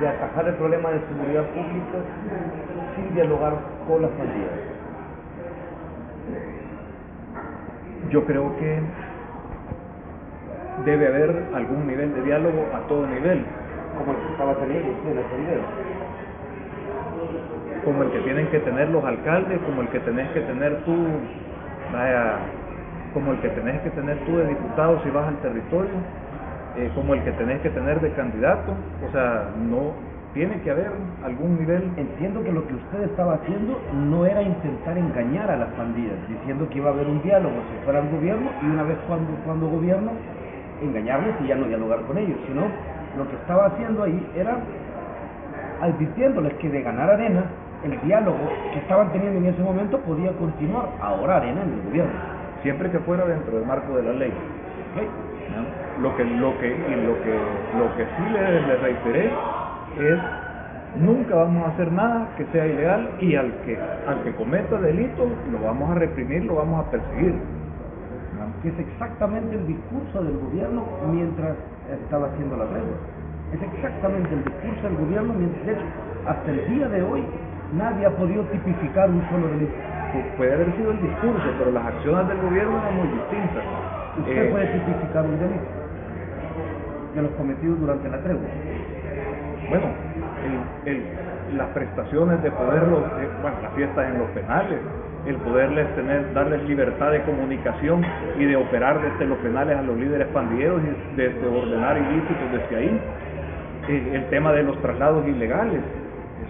de 0.00 0.08
atajar 0.08 0.48
el 0.48 0.54
problema 0.54 0.90
de 0.90 1.00
seguridad 1.00 1.44
pública 1.50 1.98
sin 2.96 3.14
dialogar 3.14 3.54
con 3.88 4.02
las 4.02 4.10
pandillas? 4.12 4.50
Yo 8.10 8.24
creo 8.26 8.56
que 8.58 8.80
debe 10.84 11.06
haber 11.06 11.44
algún 11.54 11.86
nivel 11.86 12.14
de 12.14 12.22
diálogo 12.22 12.66
a 12.74 12.80
todo 12.88 13.06
nivel. 13.06 13.44
Como 14.00 14.12
el 14.12 14.18
que 14.18 14.32
estaba 14.32 14.54
teniendo 14.56 14.90
usted 14.90 15.10
en 15.12 15.18
este 15.18 15.36
video. 15.36 15.62
Como 17.84 18.02
el 18.02 18.10
que 18.10 18.18
tienen 18.20 18.46
que 18.48 18.58
tener 18.60 18.88
los 18.88 19.04
alcaldes, 19.04 19.60
como 19.60 19.82
el 19.82 19.88
que 19.88 20.00
tenés 20.00 20.28
que 20.30 20.40
tener 20.40 20.84
tú, 20.84 20.96
vaya, 21.92 22.38
como 23.14 23.32
el 23.32 23.40
que 23.40 23.48
tenés 23.50 23.80
que 23.82 23.90
tener 23.90 24.18
tú 24.24 24.36
de 24.36 24.48
diputado 24.48 25.00
si 25.04 25.10
vas 25.10 25.28
al 25.28 25.36
territorio 25.42 25.94
eh, 26.76 26.90
como 26.94 27.14
el 27.14 27.22
que 27.24 27.32
tenés 27.32 27.60
que 27.62 27.70
tener 27.70 28.00
de 28.00 28.12
candidato, 28.12 28.72
o 29.06 29.10
sea, 29.10 29.50
no 29.58 29.92
tiene 30.34 30.60
que 30.62 30.70
haber 30.70 30.92
algún 31.24 31.58
nivel. 31.58 31.90
Entiendo 31.96 32.44
que 32.44 32.52
lo 32.52 32.66
que 32.68 32.74
usted 32.74 33.02
estaba 33.02 33.34
haciendo 33.34 33.78
no 34.08 34.24
era 34.24 34.40
intentar 34.40 34.96
engañar 34.96 35.50
a 35.50 35.56
las 35.56 35.68
pandillas, 35.70 36.16
diciendo 36.28 36.68
que 36.70 36.78
iba 36.78 36.90
a 36.90 36.92
haber 36.92 37.08
un 37.08 37.20
diálogo 37.22 37.56
si 37.70 37.84
fuera 37.84 37.98
el 38.00 38.08
gobierno 38.10 38.50
y 38.62 38.66
una 38.66 38.84
vez 38.84 38.96
cuando, 39.08 39.32
cuando 39.44 39.68
gobierno, 39.68 40.12
engañarles 40.80 41.34
y 41.44 41.48
ya 41.48 41.56
no 41.56 41.66
dialogar 41.66 42.00
con 42.02 42.16
ellos, 42.16 42.38
sino 42.46 42.62
lo 43.16 43.28
que 43.28 43.36
estaba 43.36 43.66
haciendo 43.66 44.04
ahí 44.04 44.30
era 44.36 44.58
advirtiéndoles 45.80 46.54
que 46.54 46.68
de 46.68 46.82
ganar 46.82 47.10
arena, 47.10 47.44
el 47.84 48.00
diálogo 48.02 48.38
que 48.72 48.78
estaban 48.78 49.10
teniendo 49.12 49.38
en 49.38 49.46
ese 49.46 49.62
momento 49.62 49.98
podía 50.00 50.32
continuar 50.32 50.88
ahora 51.00 51.38
arena 51.38 51.62
en 51.62 51.72
el 51.72 51.82
gobierno. 51.82 52.12
Siempre 52.62 52.90
que 52.90 52.98
fuera 53.00 53.24
dentro 53.24 53.56
del 53.56 53.66
marco 53.66 53.96
de 53.96 54.02
la 54.02 54.12
ley. 54.12 54.32
Lo 56.00 56.16
que, 56.16 56.24
lo 56.24 56.58
que, 56.58 56.68
y 56.68 57.06
lo 57.06 57.22
que, 57.22 57.38
lo 57.78 57.96
que 57.96 58.04
sí 58.04 58.32
le, 58.32 58.60
le 58.66 58.76
reiteré 58.76 59.30
es 59.98 60.20
nunca 60.96 61.34
vamos 61.34 61.66
a 61.66 61.70
hacer 61.70 61.92
nada 61.92 62.28
que 62.36 62.44
sea 62.46 62.66
ilegal 62.66 63.10
y 63.20 63.34
al 63.34 63.52
que, 63.64 63.78
al 64.06 64.22
que 64.22 64.34
cometa 64.34 64.80
delito 64.80 65.28
lo 65.50 65.60
vamos 65.64 65.90
a 65.90 65.94
reprimir, 65.94 66.44
lo 66.44 66.56
vamos 66.56 66.86
a 66.86 66.90
perseguir. 66.90 67.34
Que 68.62 68.68
es 68.68 68.78
exactamente 68.78 69.56
el 69.56 69.66
discurso 69.66 70.22
del 70.22 70.36
gobierno 70.36 70.84
mientras 71.10 71.56
estaba 71.94 72.26
haciendo 72.26 72.56
la 72.56 72.64
regla. 72.66 72.96
Es 73.52 73.60
exactamente 73.62 74.30
el 74.34 74.44
discurso 74.44 74.82
del 74.82 74.96
gobierno 74.96 75.34
mientras, 75.34 75.66
de 75.66 75.72
hecho, 75.72 75.86
hasta 76.26 76.50
el 76.50 76.74
día 76.74 76.88
de 76.88 77.02
hoy 77.02 77.24
nadie 77.74 78.06
ha 78.06 78.10
podido 78.10 78.44
tipificar 78.44 79.10
un 79.10 79.22
solo 79.28 79.48
delito. 79.48 79.72
puede 80.36 80.54
haber 80.54 80.76
sido 80.76 80.90
el 80.92 81.02
discurso, 81.02 81.46
pero 81.58 81.70
las 81.72 81.86
acciones 81.86 82.28
del 82.28 82.38
gobierno 82.38 82.78
eran 82.78 82.96
muy 82.96 83.08
distintas. 83.08 83.64
¿Usted 84.18 84.46
eh, 84.46 84.50
puede 84.50 84.66
tipificar 84.66 85.24
un 85.24 85.38
delito? 85.38 85.80
de 87.14 87.22
los 87.22 87.32
cometidos 87.32 87.80
durante 87.80 88.08
la 88.08 88.18
tregua. 88.18 88.48
Bueno, 89.68 89.86
las 91.56 91.68
prestaciones 91.68 92.42
de 92.42 92.50
poderlo, 92.50 92.98
eh, 92.98 93.28
bueno, 93.42 93.56
las 93.62 93.72
fiestas 93.74 94.06
en 94.06 94.18
los 94.18 94.30
penales, 94.30 94.78
el 95.26 95.36
poderles 95.36 95.94
tener, 95.94 96.32
darles 96.32 96.62
libertad 96.64 97.12
de 97.12 97.22
comunicación 97.22 98.04
y 98.38 98.44
de 98.44 98.56
operar 98.56 99.00
desde 99.02 99.26
los 99.26 99.38
penales 99.38 99.76
a 99.76 99.82
los 99.82 99.96
líderes 99.96 100.28
pandilleros 100.28 100.80
y 100.82 101.16
desde 101.16 101.46
ordenar 101.46 101.98
ilícitos 101.98 102.52
desde 102.52 102.76
ahí. 102.76 103.00
El 103.88 104.24
tema 104.30 104.52
de 104.52 104.62
los 104.62 104.80
traslados 104.80 105.26
ilegales, 105.26 105.80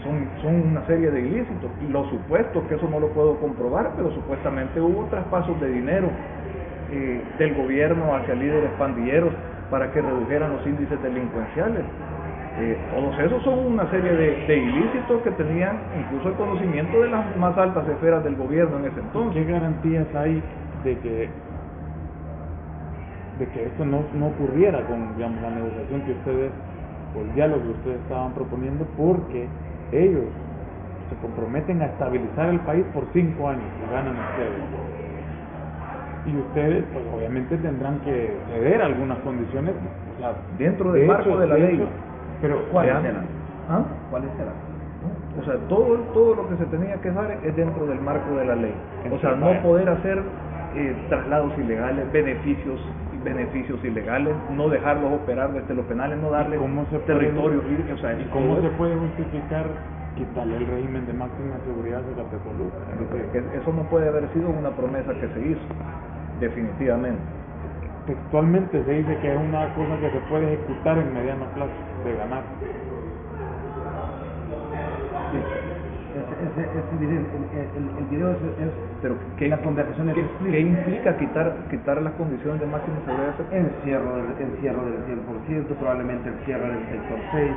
son, 0.02 0.28
son 0.42 0.70
una 0.70 0.87
serie 0.87 1.11
de 1.11 1.20
ilícitos. 1.20 1.70
Y 1.83 1.90
los 1.90 2.09
supuestos, 2.11 2.62
que 2.68 2.74
eso 2.74 2.88
no 2.88 3.00
lo 3.00 3.09
puedo 3.09 3.37
comprobar, 3.38 3.92
pero 3.96 4.12
supuestamente 4.12 4.80
hubo 4.80 5.04
traspasos 5.06 5.61
de 5.61 5.68
dinero 5.68 6.09
eh, 6.90 7.22
del 7.38 7.54
gobierno 7.54 8.14
hacia 8.14 8.35
líderes 8.35 8.70
pandilleros 8.78 9.33
para 9.70 9.92
que 9.92 10.00
redujeran 10.00 10.56
los 10.56 10.66
índices 10.66 11.00
delincuenciales. 11.02 11.85
Eh, 12.61 12.77
todos 12.94 13.18
esos 13.18 13.42
son 13.42 13.59
una 13.73 13.90
serie 13.90 14.12
de, 14.12 14.57
ilícitos 14.59 15.23
que 15.23 15.31
tenían 15.31 15.79
incluso 15.99 16.29
el 16.29 16.35
conocimiento 16.35 17.01
de 17.01 17.09
las 17.09 17.35
más 17.38 17.57
altas 17.57 17.88
esferas 17.88 18.23
del 18.23 18.37
gobierno 18.37 18.77
en 18.79 18.85
ese 18.85 19.01
entonces. 19.01 19.46
¿Qué 19.46 19.51
garantías 19.51 20.07
hay 20.14 20.42
de 20.85 20.99
que 20.99 21.29
de 23.38 23.46
que 23.49 23.64
esto 23.64 23.87
no, 23.87 24.03
no 24.12 24.27
ocurriera 24.27 24.83
con 24.83 25.16
digamos, 25.16 25.40
la 25.40 25.49
negociación 25.49 26.03
que 26.03 26.12
ustedes, 26.12 26.53
o 27.16 27.23
el 27.23 27.35
diálogo 27.35 27.62
que 27.62 27.70
ustedes 27.70 28.01
estaban 28.03 28.35
proponiendo, 28.35 28.85
porque 28.99 29.49
ellos 29.92 30.27
se 31.09 31.16
comprometen 31.16 31.81
a 31.81 31.87
estabilizar 31.87 32.51
el 32.51 32.61
país 32.61 32.85
por 32.92 33.05
cinco 33.14 33.49
años, 33.49 33.64
lo 33.81 33.90
ganan 33.90 34.12
ustedes. 34.12 34.62
Y 36.27 36.37
ustedes 36.37 36.85
pues 36.92 37.05
obviamente 37.16 37.57
tendrán 37.57 38.01
que 38.01 38.37
ceder 38.53 38.83
algunas 38.83 39.18
condiciones 39.20 39.73
dentro 40.59 40.92
del 40.92 41.07
marco 41.07 41.38
de 41.38 41.46
la 41.46 41.55
ley 41.57 41.83
pero 42.40 42.64
¿cuáles 42.70 43.03
serán? 43.03 43.26
¿Ah? 43.68 43.85
¿cuáles? 44.11 44.31
¿no? 44.31 45.40
O 45.40 45.44
sea, 45.44 45.55
todo, 45.68 45.96
todo 46.12 46.35
lo 46.35 46.48
que 46.48 46.57
se 46.57 46.64
tenía 46.66 46.96
que 47.00 47.09
hacer 47.09 47.38
es 47.44 47.57
dentro 47.57 47.87
del 47.87 48.00
marco 48.00 48.35
de 48.37 48.44
la 48.44 48.57
ley. 48.57 48.74
O 49.11 49.18
sea, 49.18 49.37
no 49.37 49.62
poder 49.62 49.88
hacer 49.88 50.22
eh, 50.74 50.96
traslados 51.09 51.57
ilegales, 51.59 52.11
beneficios 52.12 52.81
beneficios 53.24 53.83
ilegales, 53.85 54.35
no 54.50 54.68
dejarlos 54.68 55.12
operar 55.12 55.53
desde 55.53 55.74
los 55.74 55.85
penales, 55.87 56.18
no 56.18 56.31
darles 56.31 56.59
¿Cómo 56.59 56.87
se 56.87 56.98
territorio. 57.00 57.61
Puede, 57.61 57.92
o 57.92 57.98
sea, 57.98 58.18
¿Y 58.18 58.24
cómo 58.33 58.61
se 58.61 58.68
puede 58.70 58.96
justificar 58.96 59.66
quitarle 60.16 60.57
el 60.57 60.66
régimen 60.66 61.07
de 61.07 61.12
máxima 61.12 61.57
seguridad 61.64 62.00
de 62.00 62.16
la 62.16 62.29
Tlatelolco? 62.29 63.61
Eso 63.61 63.72
no 63.72 63.83
puede 63.85 64.09
haber 64.09 64.29
sido 64.33 64.48
una 64.48 64.70
promesa 64.70 65.12
que 65.14 65.29
se 65.29 65.40
hizo, 65.48 65.61
definitivamente. 66.40 67.20
Textualmente 68.06 68.84
se 68.84 68.92
dice 68.92 69.16
que 69.18 69.32
es 69.32 69.38
una 69.38 69.74
cosa 69.74 69.96
que 70.00 70.10
se 70.10 70.18
puede 70.28 70.54
ejecutar 70.54 70.98
en 70.98 71.14
mediano 71.14 71.44
plazo, 71.54 71.72
de 72.04 72.16
ganar. 72.16 72.42
es, 76.40 76.58
es, 76.58 76.84
evidente, 76.96 77.30
el, 77.76 77.86
el, 77.98 78.04
video 78.10 78.30
es, 78.32 78.36
es 78.36 78.72
pero 79.02 79.14
¿qué, 79.36 79.48
la 79.48 79.58
conversación 79.58 80.12
¿qué, 80.14 80.24
¿qué, 80.50 80.60
implica 80.60 81.16
quitar 81.16 81.56
quitar 81.70 82.02
las 82.02 82.12
condiciones 82.14 82.60
de 82.60 82.66
máxima 82.66 82.96
seguridad? 83.04 83.34
Encierro 83.52 84.16
del, 84.16 84.26
encierro 84.40 84.84
del 84.84 85.04
100%, 85.06 85.76
probablemente 85.76 86.28
el 86.28 86.34
cierre 86.44 86.68
del 86.68 86.88
sector 86.88 87.18
6, 87.32 87.52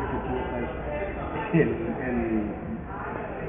el, 1.53 1.61
el, 1.61 2.72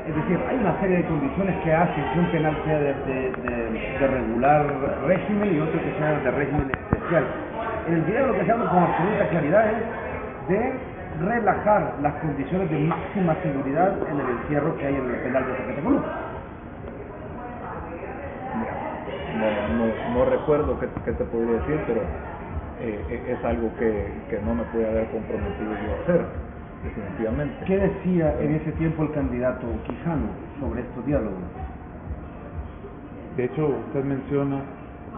es 0.07 0.15
decir, 0.15 0.39
hay 0.49 0.57
una 0.57 0.79
serie 0.81 0.99
de 0.99 1.05
condiciones 1.05 1.57
que 1.65 1.73
hacen 1.73 2.05
que 2.13 2.19
un 2.19 2.31
penal 2.31 2.57
sea 2.65 2.79
de, 2.79 2.95
de, 2.95 4.07
regular 4.07 4.67
régimen 5.07 5.57
y 5.57 5.61
otro 5.61 5.81
que 5.81 5.99
sea 5.99 6.21
de 6.21 6.31
régimen 6.31 6.71
especial. 6.71 7.25
En 7.89 7.95
el 7.95 8.03
video 8.03 8.27
lo 8.27 8.35
que 8.35 8.45
se 8.45 8.53
habla 8.53 8.71
con 8.71 8.83
absoluta 8.83 9.29
claridad 9.29 9.67
es 9.71 10.49
de 10.49 10.73
relajar 11.25 11.95
las 12.03 12.15
condiciones 12.15 12.71
de 12.71 12.79
máxima 12.81 13.35
seguridad 13.43 13.97
en 14.11 14.21
el 14.21 14.29
encierro 14.29 14.77
que 14.77 14.87
hay 14.87 14.95
en 14.95 15.11
el 15.11 15.17
penal 15.17 15.47
de 15.47 15.57
Zacatecoluca. 15.57 16.09
No, 19.35 19.77
no, 19.77 20.15
no 20.15 20.31
recuerdo 20.31 20.79
qué, 20.81 20.89
qué, 21.05 21.13
te 21.13 21.25
podría 21.25 21.61
decir, 21.61 21.81
pero 21.87 22.03
eh, 22.81 23.25
es 23.29 23.45
algo 23.45 23.71
que, 23.79 24.41
no 24.45 24.55
me 24.55 24.65
puede 24.65 24.89
haber 24.89 25.07
comprometido 25.09 25.73
yo 25.73 25.93
a 25.93 26.03
hacer, 26.03 26.27
definitivamente. 26.85 27.65
¿Qué 27.67 27.79
decía 27.79 28.35
en 28.41 28.55
ese 28.55 28.73
tiempo 28.73 29.03
el 29.03 29.13
candidato 29.13 29.67
Quijano 29.87 30.29
sobre 30.61 30.83
estos 30.83 31.05
diálogos? 31.07 31.43
De 33.37 33.45
hecho, 33.45 33.67
usted 33.67 34.05
menciona 34.05 34.61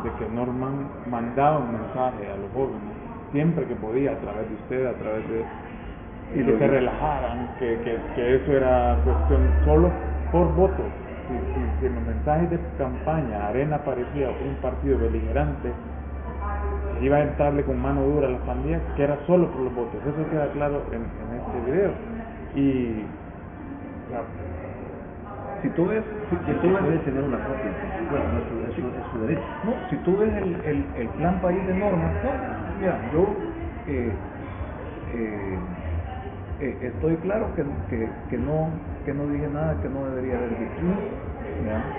de 0.02 0.10
que 0.18 0.32
Norman 0.32 0.88
mandaba 1.10 1.58
un 1.58 1.72
mensaje 1.72 2.30
a 2.30 2.36
los 2.36 2.50
jóvenes 2.54 2.96
siempre 3.32 3.66
que 3.66 3.74
podía, 3.74 4.12
a 4.12 4.16
través 4.16 4.48
de 4.48 4.54
usted, 4.54 4.86
a 4.86 4.94
través 4.94 5.28
de 5.28 5.44
y 6.34 6.42
que 6.44 6.58
se 6.58 6.66
relajaran, 6.66 7.54
que, 7.58 7.78
que, 7.84 7.98
que, 8.14 8.34
eso 8.36 8.52
era 8.52 8.98
cuestión 9.04 9.42
solo 9.64 9.90
por 10.32 10.52
votos. 10.54 10.86
Si, 11.28 11.34
si, 11.34 11.80
si, 11.80 11.86
en 11.86 11.94
los 11.94 12.04
mensajes 12.04 12.50
de 12.50 12.58
campaña 12.78 13.48
Arena 13.48 13.78
parecía 13.78 14.30
un 14.30 14.56
partido 14.60 14.98
beligerante, 14.98 15.70
iba 17.00 17.16
a 17.16 17.22
entrarle 17.22 17.62
con 17.64 17.80
mano 17.80 18.02
dura 18.02 18.28
a 18.28 18.30
las 18.30 18.40
pandillas, 18.42 18.82
que 18.96 19.04
era 19.04 19.18
solo 19.26 19.50
por 19.50 19.60
los 19.62 19.74
votos. 19.74 20.00
Eso 20.06 20.30
queda 20.30 20.50
claro 20.52 20.82
en, 20.92 21.02
en 21.02 21.28
este 21.36 21.60
video. 21.70 21.92
Y 22.54 23.02
si 25.62 25.68
tú 25.70 25.86
ves, 25.86 26.04
si, 26.30 26.36
si 26.36 26.52
tú 26.60 26.68
ves, 26.72 27.04
tener 27.04 27.22
una 27.24 27.38
copia, 27.38 27.70
bueno, 28.10 28.26
es, 28.38 28.74
su, 28.74 28.86
es 28.88 29.06
su 29.12 29.18
derecho. 29.26 29.42
No, 29.64 29.74
si 29.90 29.96
tú 30.04 30.16
ves 30.16 30.32
el, 30.36 30.54
el, 30.64 30.84
el 30.96 31.08
plan 31.10 31.40
país 31.40 31.66
de 31.66 31.74
normas, 31.74 32.12
no, 32.22 32.30
mira, 32.80 32.98
yo 33.12 33.26
eh, 33.88 34.12
eh, 35.14 35.58
eh, 36.60 36.78
estoy 36.82 37.16
claro 37.16 37.46
que, 37.56 37.62
que, 37.90 38.08
que, 38.30 38.38
no, 38.38 38.70
que 39.04 39.12
no 39.14 39.26
dije 39.28 39.48
nada 39.48 39.80
que 39.82 39.88
no 39.88 40.04
debería 40.06 40.36
haber 40.36 40.58
dicho. 40.58 40.86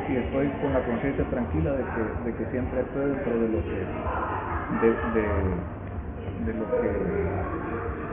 Y 0.07 0.15
estoy 0.15 0.47
con 0.62 0.73
la 0.73 0.83
conciencia 0.86 1.25
tranquila 1.29 1.71
de 1.73 1.83
que, 1.83 2.29
de 2.29 2.36
que 2.38 2.45
siempre 2.51 2.79
estoy 2.81 3.10
dentro 3.10 3.39
de 3.39 3.49
lo 3.49 3.60
que 3.63 4.37
de, 4.82 4.88
de, 4.88 5.25
de 6.45 6.53
lo 6.60 6.65
que 6.71 6.88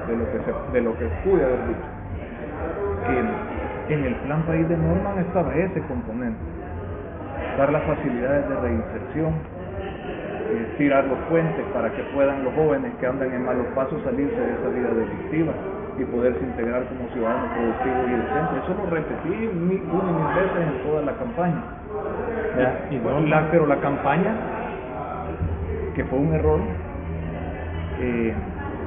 de 0.07 0.17
lo 0.17 0.25
que 0.33 0.39
se, 0.45 0.73
de 0.73 0.81
lo 0.83 0.99
que 0.99 1.07
pude 1.25 1.45
haber 1.45 1.67
dicho. 1.69 1.89
En, 3.09 3.99
en 3.99 4.05
el 4.05 4.15
plan 4.17 4.43
país 4.43 4.69
de 4.69 4.77
Norman 4.77 5.19
estaba 5.19 5.55
ese 5.55 5.81
componente, 5.83 6.39
dar 7.59 7.73
las 7.73 7.83
facilidades 7.85 8.49
de 8.49 8.55
reinserción, 8.57 9.33
eh, 9.33 10.75
tirar 10.79 11.05
los 11.05 11.19
puentes 11.31 11.65
para 11.73 11.91
que 11.91 12.03
puedan 12.15 12.45
los 12.45 12.55
jóvenes 12.55 12.93
que 13.01 13.07
andan 13.07 13.33
en 13.33 13.45
malos 13.45 13.67
pasos 13.75 14.01
salirse 14.05 14.37
de 14.37 14.53
esa 14.53 14.69
vida 14.69 14.89
delictiva 14.89 15.53
y 15.99 16.05
poderse 16.05 16.41
integrar 16.41 16.85
como 16.87 17.09
ciudadanos 17.13 17.49
productivos 17.55 18.09
y 18.09 18.13
decentes. 18.13 18.65
Eso 18.65 18.75
lo 18.77 18.91
repetí 18.91 19.29
mil, 19.55 19.83
una 19.89 20.11
y 20.11 20.15
mil 20.15 20.29
veces 20.35 20.61
en 20.69 20.83
toda 20.83 21.03
la 21.03 21.13
campaña. 21.15 21.63
Y 22.91 22.97
no, 22.97 23.21
la, 23.21 23.51
pero 23.51 23.67
la 23.67 23.77
campaña, 23.77 24.33
que 25.95 26.05
fue 26.05 26.19
un 26.19 26.35
error, 26.35 26.61
eh, 28.01 28.35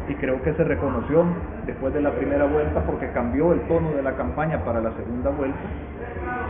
y 0.07 0.15
creo 0.15 0.41
que 0.41 0.53
se 0.53 0.63
reconoció 0.63 1.25
después 1.65 1.93
de 1.93 2.01
la 2.01 2.11
primera 2.11 2.45
vuelta 2.45 2.81
porque 2.85 3.09
cambió 3.11 3.53
el 3.53 3.61
tono 3.61 3.91
de 3.91 4.01
la 4.01 4.13
campaña 4.13 4.63
para 4.63 4.79
la 4.79 4.91
segunda 4.93 5.29
vuelta, 5.31 5.59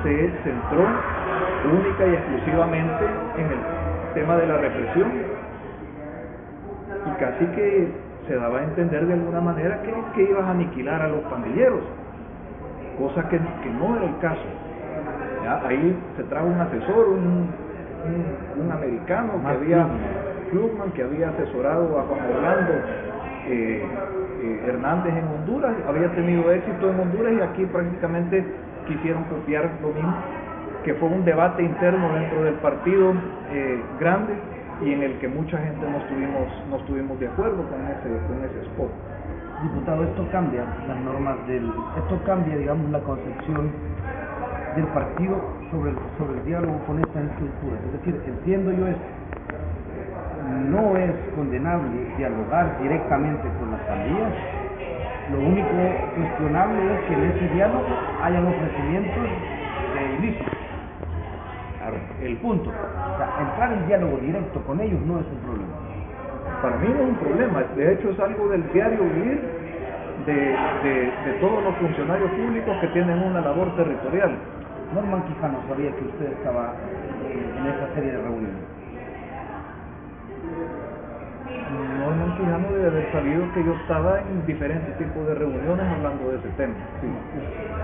se 0.04 0.32
centró 0.44 0.86
única 1.72 2.06
y 2.06 2.14
exclusivamente 2.14 3.06
en 3.38 3.46
el 3.46 3.60
tema 4.14 4.38
de 4.38 4.48
la 4.48 4.58
represión 4.58 5.12
y 7.06 7.20
casi 7.20 7.46
que 7.48 7.88
se 8.28 8.36
daba 8.36 8.60
a 8.60 8.64
entender 8.64 9.08
de 9.08 9.14
alguna 9.14 9.42
manera 9.42 9.82
que, 9.82 9.94
que 10.14 10.30
ibas 10.30 10.44
a 10.46 10.52
aniquilar 10.52 11.02
a 11.02 11.08
los 11.08 11.22
pandilleros, 11.22 11.82
cosa 13.00 13.28
que, 13.30 13.38
que 13.38 13.70
no 13.70 13.96
era 13.96 14.06
el 14.06 14.18
caso. 14.20 14.48
¿Ya? 15.44 15.68
Ahí 15.68 15.98
se 16.18 16.24
trajo 16.24 16.48
un 16.48 16.60
asesor, 16.60 17.08
un, 17.10 17.50
un, 18.06 18.64
un 18.66 18.72
americano 18.72 19.34
que 19.42 19.48
había, 19.48 19.88
Klugman, 20.50 20.92
que 20.92 21.04
había 21.04 21.30
asesorado 21.30 22.00
a 22.00 22.04
Juan 22.04 22.20
Orlando 22.36 22.74
eh, 23.48 23.84
eh, 24.44 24.64
Hernández 24.68 25.14
en 25.16 25.28
Honduras, 25.28 25.76
había 25.88 26.10
tenido 26.14 26.52
éxito 26.52 26.90
en 26.90 27.00
Honduras 27.00 27.34
y 27.38 27.42
aquí 27.42 27.66
prácticamente 27.66 28.46
quisieron 28.88 29.24
copiar 29.26 29.70
lo 29.82 29.90
mismo, 29.90 30.16
que 30.84 30.94
fue 30.96 31.10
un 31.10 31.26
debate 31.26 31.64
interno 31.64 32.14
dentro 32.14 32.44
del 32.44 32.56
partido 32.56 33.14
eh, 33.52 33.82
grande 34.00 34.34
y 34.82 34.94
en 34.94 35.04
el 35.04 35.20
que 35.20 35.28
mucha 35.28 35.58
gente 35.58 35.90
no 35.90 35.98
estuvimos, 35.98 36.48
no 36.70 36.78
estuvimos 36.78 37.20
de 37.20 37.28
acuerdo 37.28 37.64
con 37.68 37.82
ese, 37.88 38.28
con 38.28 38.44
ese 38.44 38.62
spot. 38.70 38.92
Diputado, 39.64 40.04
esto 40.04 40.28
cambia 40.32 40.64
las 40.88 41.00
normas 41.02 41.36
del, 41.48 41.66
esto 41.98 42.20
cambia, 42.26 42.56
digamos, 42.58 42.92
la 42.92 43.00
concepción 43.00 43.72
del 44.76 44.86
partido 44.88 45.36
sobre 45.72 45.92
el, 45.92 45.98
sobre 46.18 46.40
el 46.40 46.46
diálogo 46.46 46.80
con 46.86 47.00
estas 47.00 47.24
estructuras. 47.24 47.80
Es 47.86 47.92
decir, 47.94 48.22
entiendo 48.28 48.72
yo 48.72 48.88
esto, 48.88 49.02
no 50.48 50.98
es 50.98 51.12
condenable 51.36 52.16
dialogar 52.18 52.82
directamente 52.82 53.48
con 53.60 53.72
las 53.72 53.82
pandillas, 53.82 54.34
lo 55.32 55.40
único 55.40 55.70
cuestionable 56.16 56.96
es 56.96 57.00
que 57.08 57.14
en 57.14 57.24
ese 57.32 57.54
diálogo 57.54 57.88
hayan 58.24 58.48
ofrecimientos 58.48 59.24
de 59.94 60.16
ilícitos 60.18 60.58
el 62.22 62.38
punto. 62.38 62.70
O 62.70 63.18
sea, 63.18 63.30
entrar 63.40 63.74
en 63.74 63.88
diálogo 63.88 64.18
directo 64.18 64.62
con 64.64 64.80
ellos 64.82 65.00
no 65.02 65.20
es 65.20 65.26
un 65.28 65.40
problema. 65.40 65.74
Para 66.62 66.78
mí 66.78 66.88
no 66.90 66.96
es 66.96 67.10
un 67.10 67.16
problema, 67.16 67.64
de 67.76 67.94
hecho 67.94 68.10
es 68.10 68.20
algo 68.20 68.50
del 68.50 68.72
diario 68.74 69.04
vivir 69.04 69.42
de, 70.26 70.34
de, 70.34 71.12
de 71.26 71.40
todos 71.40 71.64
los 71.64 71.76
funcionarios 71.76 72.32
públicos 72.32 72.76
que 72.82 72.88
tienen 72.88 73.20
una 73.20 73.42
labor 73.42 73.76
territorial. 73.76 74.32
Norman 74.94 75.24
Quijano 75.24 75.60
sabía 75.68 75.92
que 75.92 76.06
usted 76.06 76.32
estaba 76.32 76.74
en 77.30 77.68
esa 77.68 77.94
serie 77.94 78.12
de 78.12 78.22
reuniones. 78.22 78.77
Sabido 83.18 83.52
que 83.54 83.64
yo 83.64 83.74
estaba 83.74 84.20
en 84.22 84.46
diferentes 84.46 84.96
tipos 84.98 85.26
de 85.28 85.34
reuniones 85.34 85.86
hablando 85.90 86.30
de 86.30 86.38
ese 86.38 86.50
tema. 86.54 86.74
Sí. 87.02 87.10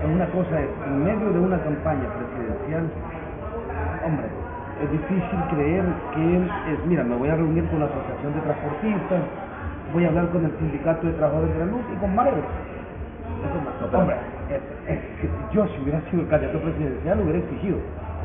Una 0.06 0.26
cosa 0.30 0.60
es, 0.60 0.68
en 0.86 1.02
medio 1.02 1.32
de 1.32 1.40
una 1.40 1.58
campaña 1.58 2.06
presidencial, 2.14 2.86
hombre, 4.06 4.26
es 4.82 4.90
difícil 4.92 5.38
creer 5.50 5.84
que 6.14 6.36
él 6.36 6.50
es, 6.70 6.86
mira, 6.86 7.02
me 7.02 7.16
voy 7.16 7.30
a 7.30 7.34
reunir 7.34 7.66
con 7.66 7.80
la 7.80 7.86
Asociación 7.86 8.34
de 8.34 8.40
Transportistas, 8.40 9.22
voy 9.92 10.04
a 10.04 10.08
hablar 10.08 10.28
con 10.30 10.44
el 10.44 10.52
Sindicato 10.58 11.06
de 11.06 11.12
Trabajadores 11.14 11.52
de 11.54 11.58
la 11.58 11.66
Luz 11.66 11.82
y 11.92 11.96
con 11.98 12.14
Mareros. 12.14 12.46
Eso, 13.44 13.98
hombre, 13.98 14.16
es, 14.50 14.62
es, 14.86 14.98
yo 15.52 15.66
si 15.66 15.82
hubiera 15.82 16.00
sido 16.10 16.22
el 16.22 16.28
candidato 16.28 16.60
presidencial 16.60 17.18
lo 17.18 17.24
hubiera 17.24 17.40
exigido. 17.40 17.78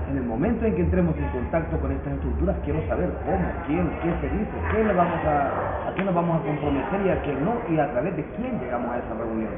En 0.10 0.18
el 0.18 0.24
momento 0.24 0.66
en 0.66 0.74
que 0.76 0.82
entremos 0.82 1.16
en 1.18 1.28
contacto 1.30 1.78
con 1.80 1.92
estas 1.92 2.14
estructuras, 2.14 2.56
quiero 2.66 2.82
saber 2.88 3.10
cómo, 3.26 3.46
quién, 3.68 3.88
qué 4.02 4.10
se 4.22 4.30
dice, 4.34 4.52
qué 4.72 4.84
le 4.84 4.94
vamos 4.94 5.20
a, 5.24 5.90
a 5.90 5.94
qué 5.96 6.04
nos 6.04 6.16
vamos 6.16 6.42
a 6.42 6.46
comprometer 6.46 7.06
y 7.06 7.10
a 7.10 7.22
qué 7.22 7.34
no, 7.34 7.54
y 7.70 7.80
a 7.80 7.92
través 7.92 8.16
de 8.16 8.26
quién 8.36 8.60
llegamos 8.60 8.90
a 8.90 8.98
esa 8.98 9.14
reunión. 9.14 9.52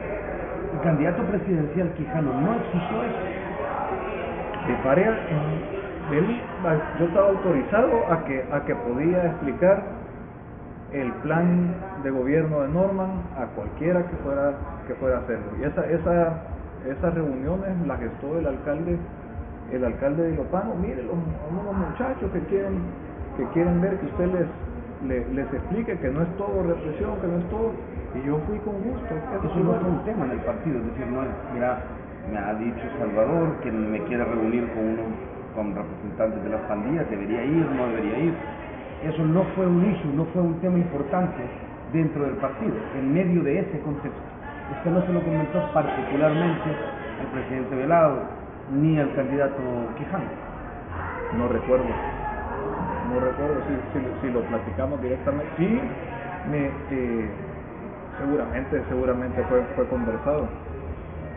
El 0.73 0.79
candidato 0.81 1.23
presidencial 1.23 1.89
Quijano 1.93 2.33
no 2.33 2.55
exigió 2.55 3.03
eso. 3.03 3.41
De 4.67 4.75
yo 6.99 7.05
estaba 7.05 7.29
autorizado 7.29 8.11
a 8.11 8.25
que, 8.25 8.43
a 8.51 8.65
que 8.65 8.75
podía 8.75 9.25
explicar 9.27 9.83
el 10.91 11.11
plan 11.23 11.73
de 12.03 12.11
gobierno 12.11 12.61
de 12.61 12.67
Norman 12.67 13.11
a 13.37 13.45
cualquiera 13.55 14.05
que 14.05 14.15
fuera 14.17 14.53
que 14.87 14.95
fuera 14.95 15.17
a 15.17 15.19
hacerlo. 15.21 15.45
Y 15.61 15.63
esa, 15.63 15.85
esa, 15.85 16.33
esas 16.89 17.13
reuniones 17.13 17.69
las 17.87 17.99
gestó 17.99 18.37
el 18.39 18.47
alcalde, 18.47 18.97
el 19.71 19.85
alcalde 19.85 20.23
de 20.23 20.33
Ilopano. 20.33 20.75
Mire, 20.75 21.03
los, 21.03 21.17
unos 21.49 21.75
muchachos 21.75 22.31
que 22.31 22.45
quieren, 22.47 22.95
que 23.37 23.49
quieren 23.49 23.81
ver 23.81 23.99
que 23.99 24.07
usted 24.07 24.27
les, 24.27 24.49
le- 25.01 25.29
les, 25.33 25.53
explique 25.53 25.99
que 25.99 26.09
no 26.11 26.23
es 26.23 26.35
todo 26.37 26.63
represión, 26.63 27.19
que 27.21 27.27
no 27.27 27.39
es 27.39 27.49
todo. 27.49 27.73
Y 28.13 28.23
yo 28.23 28.39
fui 28.47 28.59
con 28.61 28.81
gusto. 28.83 29.15
Eso 29.41 29.59
no 29.61 29.75
fue 29.75 29.89
un 29.89 30.03
tema 30.05 30.25
en 30.25 30.31
el 30.33 30.41
partido, 30.41 30.79
es 30.79 30.85
decir, 30.87 31.07
no 31.07 31.23
es, 31.23 31.31
mira, 31.53 31.83
me 32.25 32.37
ha 32.39 32.55
dicho 32.55 32.89
Salvador 32.99 33.59
que 33.61 33.71
me 33.71 34.03
quiere 34.05 34.25
reunir 34.25 34.69
con 34.73 34.85
uno, 34.85 35.03
con 35.55 35.75
representantes 35.75 36.43
de 36.43 36.49
las 36.49 36.61
pandillas, 36.63 37.09
debería 37.09 37.43
ir, 37.45 37.71
no 37.71 37.87
debería 37.87 38.19
ir. 38.19 38.35
Eso 39.01 39.25
no 39.25 39.45
fue 39.55 39.67
un 39.67 39.83
issue, 39.85 40.13
no 40.13 40.25
fue 40.27 40.41
un 40.43 40.59
tema 40.61 40.77
importante 40.79 41.43
dentro 41.93 42.25
del 42.25 42.37
partido, 42.37 42.75
en 42.93 43.13
medio 43.13 43.43
de 43.43 43.59
ese 43.61 43.81
contexto. 43.81 44.21
Usted 44.69 44.91
no 44.91 45.05
se 45.05 45.13
lo 45.13 45.23
comentó 45.23 45.71
particularmente 45.73 46.69
al 47.19 47.27
presidente 47.27 47.75
Velado 47.75 48.40
ni 48.71 48.97
al 48.99 49.13
candidato 49.15 49.61
Quijano. 49.97 50.25
No 51.37 51.47
recuerdo. 51.47 51.85
No 53.13 53.19
recuerdo 53.19 53.55
si, 53.67 53.99
si, 53.99 54.05
si 54.21 54.33
lo 54.33 54.41
platicamos 54.41 55.01
directamente. 55.01 55.51
Sí, 55.57 55.81
me, 56.49 56.67
eh, 56.67 57.29
seguramente, 58.19 58.81
seguramente 58.89 59.43
fue, 59.43 59.63
fue 59.75 59.87
conversado. 59.87 60.47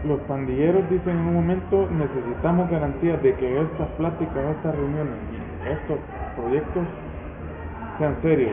Los 0.05 0.21
pandilleros 0.23 0.89
dicen 0.91 1.17
en 1.17 1.27
un 1.27 1.35
momento 1.35 1.89
necesitamos 1.91 2.71
garantías 2.71 3.23
de 3.23 3.35
que 3.35 3.63
estas 3.63 3.89
pláticas, 3.97 4.37
estas 4.57 4.75
reuniones 4.75 5.15
y 5.33 5.69
estos 5.71 5.99
proyectos 6.37 6.85
sean 7.99 8.17
serios. 8.23 8.53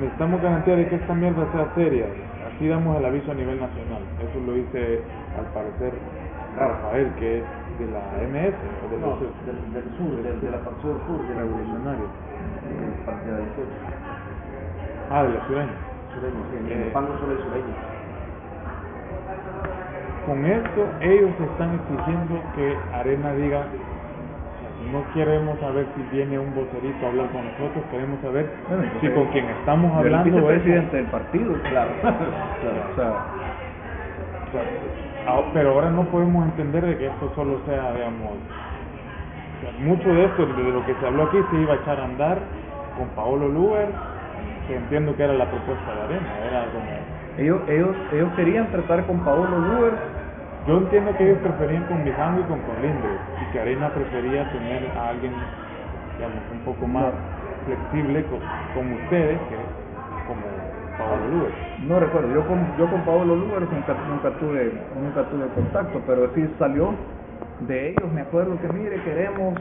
Necesitamos 0.00 0.40
garantía 0.42 0.76
de 0.76 0.88
que 0.88 0.96
esta 0.96 1.14
mierda 1.14 1.46
sea 1.52 1.74
seria. 1.74 2.06
Así 2.54 2.68
damos 2.68 2.96
el 2.98 3.04
aviso 3.04 3.32
a 3.32 3.34
nivel 3.34 3.58
nacional. 3.60 4.02
Eso 4.20 4.40
lo 4.46 4.52
dice 4.52 5.00
al 5.36 5.46
parecer 5.46 5.92
Rafael, 6.56 7.12
que 7.18 7.38
es 7.38 7.44
de 7.78 7.86
la 7.90 8.02
MS, 8.30 8.54
o 8.54 8.86
de 8.90 8.96
No, 9.00 9.16
del, 9.18 9.58
del 9.74 9.86
sur, 9.98 10.10
del, 10.22 10.40
de 10.40 10.50
la 10.50 10.58
facción 10.58 10.94
sur, 11.06 11.18
de 11.26 11.34
la 11.34 11.40
revolucionarios. 11.42 12.10
del 12.64 12.94
partido 13.04 13.36
18. 13.36 13.68
Ah, 15.10 15.22
de 15.24 15.30
la 15.34 15.40
sureña. 15.46 15.76
Sureño, 16.14 16.40
sí, 16.50 16.56
en 16.56 16.66
Eh, 16.70 16.86
el 16.86 16.92
Pango 16.92 17.12
solo 17.20 17.32
es 17.34 17.40
sureño. 17.44 17.74
Con 20.26 20.38
esto 20.46 20.80
ellos 21.02 21.30
están 21.52 21.70
exigiendo 21.74 22.34
que 22.56 22.66
Arena 22.96 23.34
diga, 23.34 23.66
no 24.92 25.00
queremos 25.12 25.58
saber 25.60 25.86
si 25.96 26.02
viene 26.16 26.38
un 26.38 26.54
vocerito 26.54 27.04
a 27.04 27.08
hablar 27.10 27.28
con 27.30 27.44
nosotros, 27.44 27.84
queremos 27.90 28.20
saber 28.22 28.48
Bueno, 28.68 28.84
si 29.00 29.08
con 29.10 29.26
quien 29.28 29.44
estamos 29.46 29.92
hablando 29.96 30.38
es... 30.38 30.64
vicepresidente 30.64 30.96
del 30.96 31.06
partido. 31.06 31.52
Claro, 31.68 31.90
O 32.94 32.96
sea, 32.96 33.14
Ah, 34.54 35.13
Pero 35.52 35.70
ahora 35.70 35.90
no 35.90 36.10
podemos 36.10 36.44
entender 36.46 36.84
de 36.86 36.98
que 36.98 37.06
esto 37.08 37.34
solo 37.34 37.64
sea, 37.64 37.94
digamos, 37.94 38.40
o 39.56 39.60
sea, 39.60 39.72
mucho 39.72 40.14
de 40.14 40.26
esto, 40.26 40.46
de 40.46 40.72
lo 40.72 40.84
que 40.84 40.96
se 40.96 41.06
habló 41.06 41.24
aquí, 41.24 41.42
se 41.50 41.56
iba 41.58 41.74
a 41.74 41.76
echar 41.78 42.00
a 42.00 42.04
andar 42.04 42.52
con 42.94 43.14
Paolo 43.14 43.48
Luber, 43.48 43.94
que 44.66 44.76
entiendo 44.76 45.16
que 45.16 45.24
era 45.24 45.34
la 45.34 45.50
propuesta 45.50 45.94
de 45.94 46.02
Arena, 46.02 46.44
era 46.44 46.70
como... 46.72 47.08
ellos, 47.36 47.62
ellos, 47.68 47.96
ellos 48.12 48.32
querían 48.34 48.70
tratar 48.70 49.06
con 49.06 49.24
Paolo 49.24 49.58
Luber. 49.58 50.00
Yo 50.60 50.78
entiendo 50.78 51.16
que 51.16 51.24
ellos 51.24 51.40
preferían 51.42 51.86
con 51.86 52.02
Mijango 52.04 52.40
y 52.40 52.44
con 52.46 52.62
Colindres, 52.62 53.22
y 53.38 53.46
que 53.50 53.60
Arena 53.60 53.92
prefería 53.94 54.50
tener 54.52 54.92
a 54.96 55.08
alguien, 55.10 55.50
digamos, 56.16 56.50
un 56.50 56.64
poco 56.64 56.86
más 56.88 57.14
flexible 57.64 58.26
co- 58.28 58.42
como 58.72 58.96
ustedes, 58.96 59.48
que 59.48 59.76
como 60.24 60.63
Paolo 60.98 61.28
Luber. 61.28 61.52
No 61.86 62.00
recuerdo, 62.00 62.32
yo 62.32 62.46
con, 62.46 62.76
yo 62.78 62.88
con 62.88 63.04
Paolo 63.04 63.36
Luber 63.36 63.62
nunca, 63.62 63.94
nunca, 64.08 64.30
tuve, 64.38 64.72
nunca 65.00 65.24
tuve 65.30 65.46
contacto, 65.54 66.00
pero 66.06 66.30
sí 66.34 66.48
salió 66.58 66.94
de 67.60 67.90
ellos. 67.90 68.12
Me 68.12 68.22
acuerdo 68.22 68.58
que, 68.60 68.68
mire, 68.68 69.02
queremos. 69.02 69.54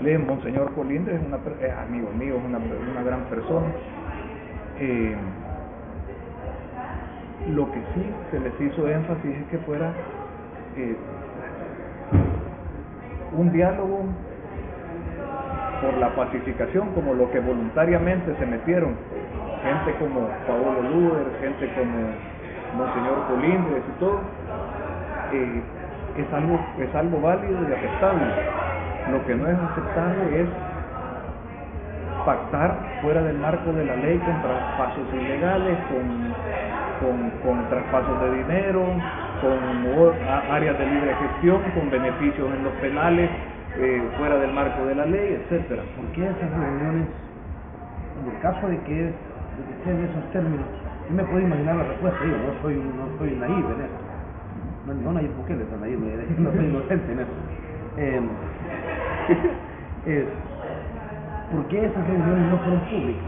Le 0.00 0.18
Monseñor 0.18 0.74
Colindres 0.74 1.20
es 1.20 1.62
es 1.62 1.72
amigo 1.78 2.10
mío, 2.10 2.36
es 2.36 2.44
una, 2.44 2.58
una 2.58 3.02
gran 3.04 3.24
persona. 3.24 3.66
Eh, 4.80 5.14
lo 7.50 7.70
que 7.70 7.78
sí 7.94 8.04
se 8.30 8.40
les 8.40 8.60
hizo 8.60 8.88
énfasis 8.88 9.36
es 9.36 9.46
que 9.48 9.58
fuera 9.58 9.92
eh, 10.76 10.96
un 13.36 13.52
diálogo 13.52 14.06
por 15.82 15.98
la 15.98 16.14
pacificación, 16.14 16.88
como 16.94 17.14
lo 17.14 17.30
que 17.30 17.40
voluntariamente 17.40 18.34
se 18.38 18.46
metieron, 18.46 18.94
gente 19.62 19.94
como 19.98 20.28
Paolo 20.46 20.82
Luder, 20.82 21.26
gente 21.40 21.70
como 21.74 22.10
Monseñor 22.76 23.26
Colindres 23.28 23.82
y 23.88 24.00
todo, 24.00 24.20
eh, 25.32 25.62
es 26.16 26.32
algo 26.32 26.58
es 26.78 26.94
algo 26.94 27.20
válido 27.20 27.58
y 27.68 27.72
aceptable. 27.72 28.26
Lo 29.10 29.26
que 29.26 29.34
no 29.34 29.48
es 29.48 29.58
aceptable 29.58 30.42
es 30.42 30.48
pactar 32.24 32.78
fuera 33.02 33.22
del 33.22 33.38
marco 33.38 33.72
de 33.72 33.84
la 33.84 33.96
ley 33.96 34.18
con 34.18 34.42
traspasos 34.42 35.06
ilegales, 35.12 35.78
con, 35.90 37.22
con, 37.42 37.68
traspasos 37.68 38.20
de 38.22 38.36
dinero, 38.36 38.84
con 39.40 40.52
áreas 40.52 40.78
de 40.78 40.86
libre 40.86 41.14
gestión, 41.16 41.62
con 41.74 41.90
beneficios 41.90 42.48
en 42.54 42.64
los 42.64 42.72
penales, 42.74 43.28
eh, 43.76 44.02
fuera 44.18 44.36
del 44.36 44.52
marco 44.52 44.84
de 44.86 44.94
la 44.94 45.06
ley, 45.06 45.40
etcétera. 45.42 45.82
¿Por 45.96 46.04
qué 46.12 46.24
esas 46.24 46.50
reuniones, 46.50 47.08
en 48.22 48.34
el 48.34 48.40
caso 48.40 48.68
de 48.68 48.78
que, 48.82 49.12
sean 49.84 49.98
esos 50.04 50.30
términos, 50.32 50.66
yo 51.08 51.14
me 51.14 51.24
puedo 51.24 51.40
imaginar 51.40 51.76
la 51.76 51.84
respuesta, 51.84 52.18
yo 52.24 52.36
no 52.36 52.62
soy, 52.62 52.74
no 52.76 53.18
soy 53.18 53.30
naive 53.36 53.72
en 53.74 53.80
esto, 53.82 54.02
no, 54.86 54.94
no 54.94 55.12
naive 55.12 55.34
Bukele, 55.34 55.62
es 55.64 55.80
naive, 55.80 56.26
no 56.38 56.50
soy 56.52 56.66
inocente 56.66 57.12
en 57.12 57.18
eso. 57.20 57.36
Es, 60.04 60.26
¿Por 61.52 61.68
qué 61.68 61.84
esas 61.84 62.06
reuniones 62.08 62.50
no 62.50 62.58
fueron 62.58 62.80
públicas? 62.80 63.22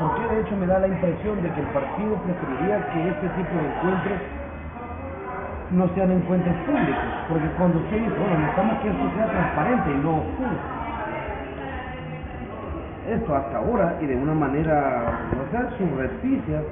¿Por 0.00 0.14
qué 0.16 0.34
de 0.34 0.40
hecho 0.42 0.56
me 0.56 0.66
da 0.66 0.78
la 0.80 0.88
impresión 0.88 1.40
de 1.42 1.48
que 1.48 1.60
el 1.60 1.66
partido 1.68 2.16
preferiría 2.20 2.76
que 2.92 3.08
este 3.08 3.28
tipo 3.38 3.54
de 3.54 3.66
encuentros 3.70 4.18
no 5.70 5.88
sean 5.94 6.10
encuentros 6.10 6.54
públicos? 6.66 7.10
Porque 7.28 7.48
cuando 7.56 7.78
usted 7.78 7.96
dice, 7.96 8.18
bueno, 8.18 8.36
necesitamos 8.36 8.78
que 8.82 8.88
esto 8.90 9.06
sea 9.16 9.26
transparente 9.30 9.90
y 9.90 9.98
no 10.02 10.10
oscuro. 10.18 10.83
Esto 13.08 13.36
hasta 13.36 13.58
ahora, 13.58 13.98
y 14.00 14.06
de 14.06 14.16
una 14.16 14.32
manera, 14.32 15.28
no 15.36 15.44
sé, 15.50 15.76
subrepticia, 15.76 16.62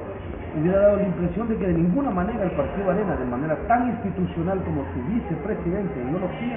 hubiera 0.58 0.80
dado 0.80 0.96
la 0.96 1.02
impresión 1.02 1.48
de 1.48 1.56
que 1.58 1.66
de 1.66 1.74
ninguna 1.74 2.10
manera 2.10 2.44
el 2.44 2.50
Partido 2.52 2.90
Arena, 2.90 3.16
de 3.16 3.24
manera 3.26 3.56
tan 3.68 3.88
institucional 3.88 4.58
como 4.64 4.82
su 4.94 5.02
vicepresidente 5.12 6.00
en 6.00 6.08
ideología, 6.08 6.56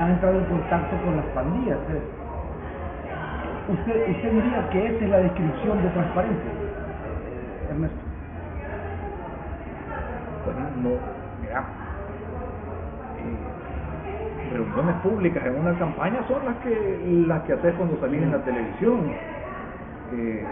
han 0.00 0.10
entrado 0.12 0.38
en 0.38 0.44
contacto 0.46 0.96
con 1.04 1.16
las 1.16 1.26
pandillas. 1.26 1.76
¿eh? 1.90 2.02
¿Usted, 3.68 4.10
¿Usted 4.10 4.32
diría 4.32 4.70
que 4.70 4.86
esa 4.86 5.04
es 5.04 5.10
la 5.10 5.18
descripción 5.18 5.82
de 5.82 5.88
transparencia, 5.90 6.50
Ernesto? 7.68 7.98
Bueno, 10.46 10.60
no, 10.82 10.90
mira, 11.42 11.60
eh, 13.20 13.67
reuniones 14.52 14.94
públicas 15.02 15.44
en 15.46 15.58
una 15.58 15.78
campaña 15.78 16.20
son 16.28 16.44
las 16.44 16.56
que 16.56 17.24
las 17.26 17.42
que 17.42 17.52
haces 17.54 17.74
cuando 17.74 17.98
salís 18.00 18.22
en 18.22 18.32
la 18.32 18.38
televisión. 18.44 19.10
Eh, 20.14 20.44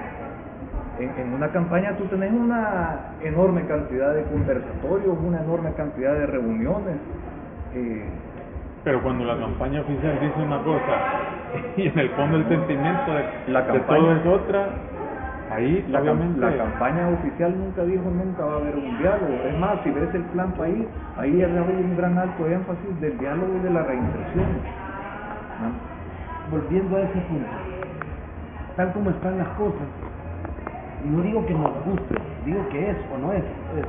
en, 0.98 1.10
en 1.20 1.34
una 1.34 1.48
campaña 1.48 1.92
tú 1.96 2.04
tenés 2.04 2.32
una 2.32 3.12
enorme 3.22 3.66
cantidad 3.66 4.14
de 4.14 4.22
conversatorios, 4.24 5.16
una 5.22 5.42
enorme 5.42 5.72
cantidad 5.74 6.14
de 6.14 6.26
reuniones. 6.26 6.96
eh, 7.74 8.04
Pero 8.84 9.02
cuando 9.02 9.24
la 9.24 9.38
campaña 9.38 9.80
oficial 9.80 10.18
dice 10.20 10.40
una 10.40 10.62
cosa 10.62 10.96
y 11.76 11.88
en 11.88 11.98
el 11.98 12.10
fondo 12.10 12.36
el 12.38 12.48
sentimiento 12.48 13.12
de, 13.12 13.52
La 13.52 13.62
de 13.62 13.80
todo 13.80 14.12
es 14.12 14.26
otra, 14.26 14.68
ahí 15.56 15.86
La, 15.88 16.00
cam- 16.00 16.02
obviamente 16.02 16.40
la 16.40 16.56
campaña 16.58 17.08
oficial 17.10 17.58
nunca 17.58 17.84
dijo 17.84 18.10
nunca 18.10 18.44
va 18.46 18.54
a 18.54 18.58
haber 18.58 18.76
un 18.76 18.96
diálogo. 18.98 19.44
Es 19.44 19.56
más, 19.58 19.82
si 19.84 19.90
ves 19.92 20.14
el 20.14 20.30
plan 20.30 20.56
país, 20.56 20.88
ahí 21.16 21.42
había 21.42 21.62
un 21.62 21.96
gran 21.96 22.18
alto 22.18 22.46
énfasis 22.48 23.00
del 23.00 23.18
diálogo 23.18 23.56
y 23.56 23.60
de 23.60 23.70
la 23.70 23.84
reinserción. 23.84 24.68
¿no? 25.58 25.82
volviendo 26.46 26.96
a 26.96 27.02
ese 27.04 27.22
punto, 27.22 27.58
tal 28.76 28.92
como 28.94 29.10
están 29.10 29.38
las 29.38 29.54
cosas, 29.56 29.90
y 31.00 31.08
no 31.10 31.22
digo 31.22 31.46
que 31.46 31.54
nos 31.54 31.84
guste, 31.84 32.36
digo 32.40 32.68
que 32.68 32.90
es 32.90 33.10
o 33.10 33.18
no 33.18 33.32
es, 33.32 33.44
es 33.68 33.88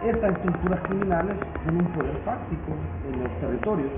estas 0.00 0.36
estructuras 0.36 0.82
criminales 0.86 1.38
con 1.62 1.76
un 1.76 1.92
poder 1.92 2.22
fáctico 2.24 2.94
en 3.02 3.18
los 3.20 3.38
territorios. 3.40 3.92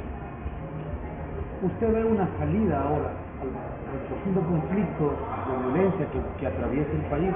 Usted 1.61 1.93
ve 1.93 2.05
una 2.05 2.37
salida 2.39 2.83
ahora 2.83 3.35
al, 3.39 3.63
al 3.93 3.99
profundo 4.09 4.41
conflicto 4.41 5.05
de 5.13 5.53
violencia 5.69 6.07
que, 6.39 6.47
atraviesa 6.47 6.93
el 6.93 7.07
país, 7.13 7.35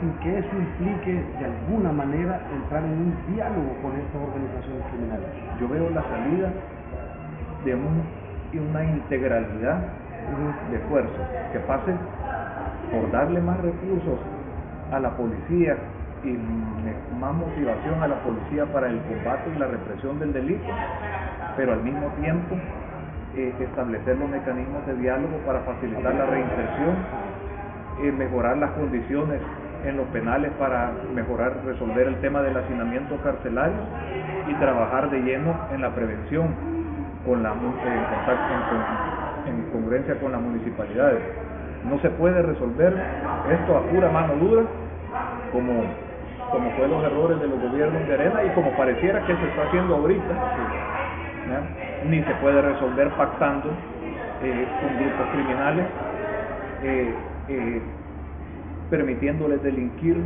sin 0.00 0.12
que 0.18 0.38
eso 0.38 0.54
implique 0.56 1.24
de 1.38 1.44
alguna 1.44 1.92
manera 1.92 2.40
entrar 2.50 2.82
en 2.82 2.92
un 2.92 3.14
diálogo 3.32 3.70
con 3.82 3.92
estas 3.94 4.20
organizaciones 4.20 4.82
criminales. 4.90 5.28
Yo 5.60 5.68
veo 5.68 5.90
la 5.90 6.02
salida 6.02 6.50
de 7.64 7.74
un, 7.74 8.02
de 8.52 8.60
una 8.60 8.84
integralidad 8.84 9.78
de 10.70 10.76
esfuerzos 10.76 11.26
que 11.52 11.60
pase 11.60 11.94
por 12.90 13.10
darle 13.12 13.40
más 13.40 13.58
recursos 13.60 14.18
a 14.90 14.98
la 14.98 15.16
policía, 15.16 15.76
y 16.24 16.38
más 17.20 17.34
motivación 17.34 18.02
a 18.02 18.08
la 18.08 18.16
policía 18.22 18.64
para 18.72 18.88
el 18.88 18.98
combate 19.02 19.50
y 19.54 19.58
la 19.58 19.66
represión 19.66 20.18
del 20.18 20.32
delito, 20.32 20.72
pero 21.54 21.74
al 21.74 21.82
mismo 21.82 22.08
tiempo 22.20 22.56
eh, 23.36 23.52
establecer 23.60 24.16
los 24.18 24.28
mecanismos 24.28 24.86
de 24.86 24.94
diálogo 24.96 25.36
para 25.46 25.60
facilitar 25.60 26.14
la 26.14 26.26
reinserción, 26.26 26.94
eh, 28.02 28.12
mejorar 28.12 28.56
las 28.58 28.70
condiciones 28.72 29.40
en 29.84 29.96
los 29.96 30.06
penales 30.08 30.50
para 30.58 30.92
mejorar, 31.14 31.52
resolver 31.66 32.06
el 32.08 32.16
tema 32.20 32.42
del 32.42 32.56
hacinamiento 32.56 33.16
carcelario 33.22 33.76
y 34.48 34.54
trabajar 34.54 35.10
de 35.10 35.20
lleno 35.20 35.54
en 35.72 35.80
la 35.82 35.90
prevención 35.94 36.48
con 37.26 37.42
la, 37.42 37.52
en, 37.52 37.56
contacto- 37.58 38.54
en 38.54 38.62
con- 38.70 39.54
en 39.64 39.72
congruencia 39.72 40.14
con 40.20 40.32
las 40.32 40.40
municipalidades. 40.40 41.20
No 41.90 41.98
se 42.00 42.08
puede 42.10 42.40
resolver 42.42 42.94
esto 43.52 43.76
a 43.76 43.82
pura 43.90 44.08
mano 44.10 44.34
dura, 44.36 44.62
como, 45.52 45.84
como 46.50 46.70
fue 46.78 46.88
los 46.88 47.04
errores 47.04 47.40
de 47.40 47.48
los 47.48 47.60
gobiernos 47.60 48.08
de 48.08 48.14
arena 48.14 48.40
y 48.44 48.48
como 48.54 48.70
pareciera 48.76 49.20
que 49.26 49.34
se 49.36 49.44
está 49.44 49.62
haciendo 49.68 49.96
ahorita. 49.96 50.34
Ni 52.08 52.22
se 52.22 52.34
puede 52.34 52.60
resolver 52.60 53.08
pactando 53.10 53.70
eh, 54.42 54.66
con 54.80 54.98
grupos 54.98 55.26
criminales, 55.32 55.86
eh, 56.82 57.14
eh, 57.48 57.82
permitiéndoles 58.90 59.62
delinquir, 59.62 60.16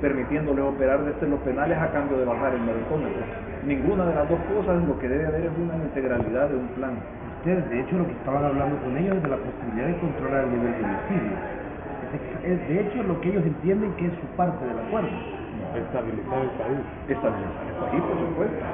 permitiéndoles 0.00 0.64
operar 0.64 1.04
desde 1.04 1.28
los 1.28 1.40
penales 1.40 1.76
a 1.78 1.90
cambio 1.92 2.16
de 2.18 2.24
bajar 2.24 2.54
el 2.54 2.60
maricómetro. 2.60 3.22
Ninguna 3.66 4.06
de 4.06 4.14
las 4.14 4.28
dos 4.28 4.38
cosas, 4.54 4.82
lo 4.86 4.98
que 4.98 5.08
debe 5.08 5.26
haber 5.26 5.44
es 5.46 5.52
una 5.58 5.76
integralidad 5.76 6.48
de 6.48 6.56
un 6.56 6.68
plan. 6.68 6.96
Ustedes, 7.38 7.68
de 7.70 7.80
hecho, 7.80 7.98
lo 7.98 8.06
que 8.06 8.12
estaban 8.12 8.44
hablando 8.44 8.76
con 8.82 8.96
ellos 8.96 9.16
es 9.16 9.22
de 9.22 9.28
la 9.28 9.36
posibilidad 9.36 9.86
de 9.88 9.98
controlar 9.98 10.44
el 10.44 10.50
nivel 10.50 10.72
de 10.72 10.84
homicidio. 10.84 11.36
Es, 12.44 12.68
de 12.68 12.80
hecho 12.80 13.02
lo 13.02 13.20
que 13.20 13.30
ellos 13.30 13.44
entienden 13.44 13.92
que 13.94 14.06
es 14.06 14.12
su 14.14 14.26
parte 14.36 14.64
del 14.64 14.78
acuerdo. 14.78 15.10
Estabilizar 15.74 16.38
el 16.38 16.50
país. 16.56 16.80
Estabilizar 17.08 17.66
el 17.66 17.90
país, 17.90 18.02
por 18.02 18.18
supuesto. 18.18 18.64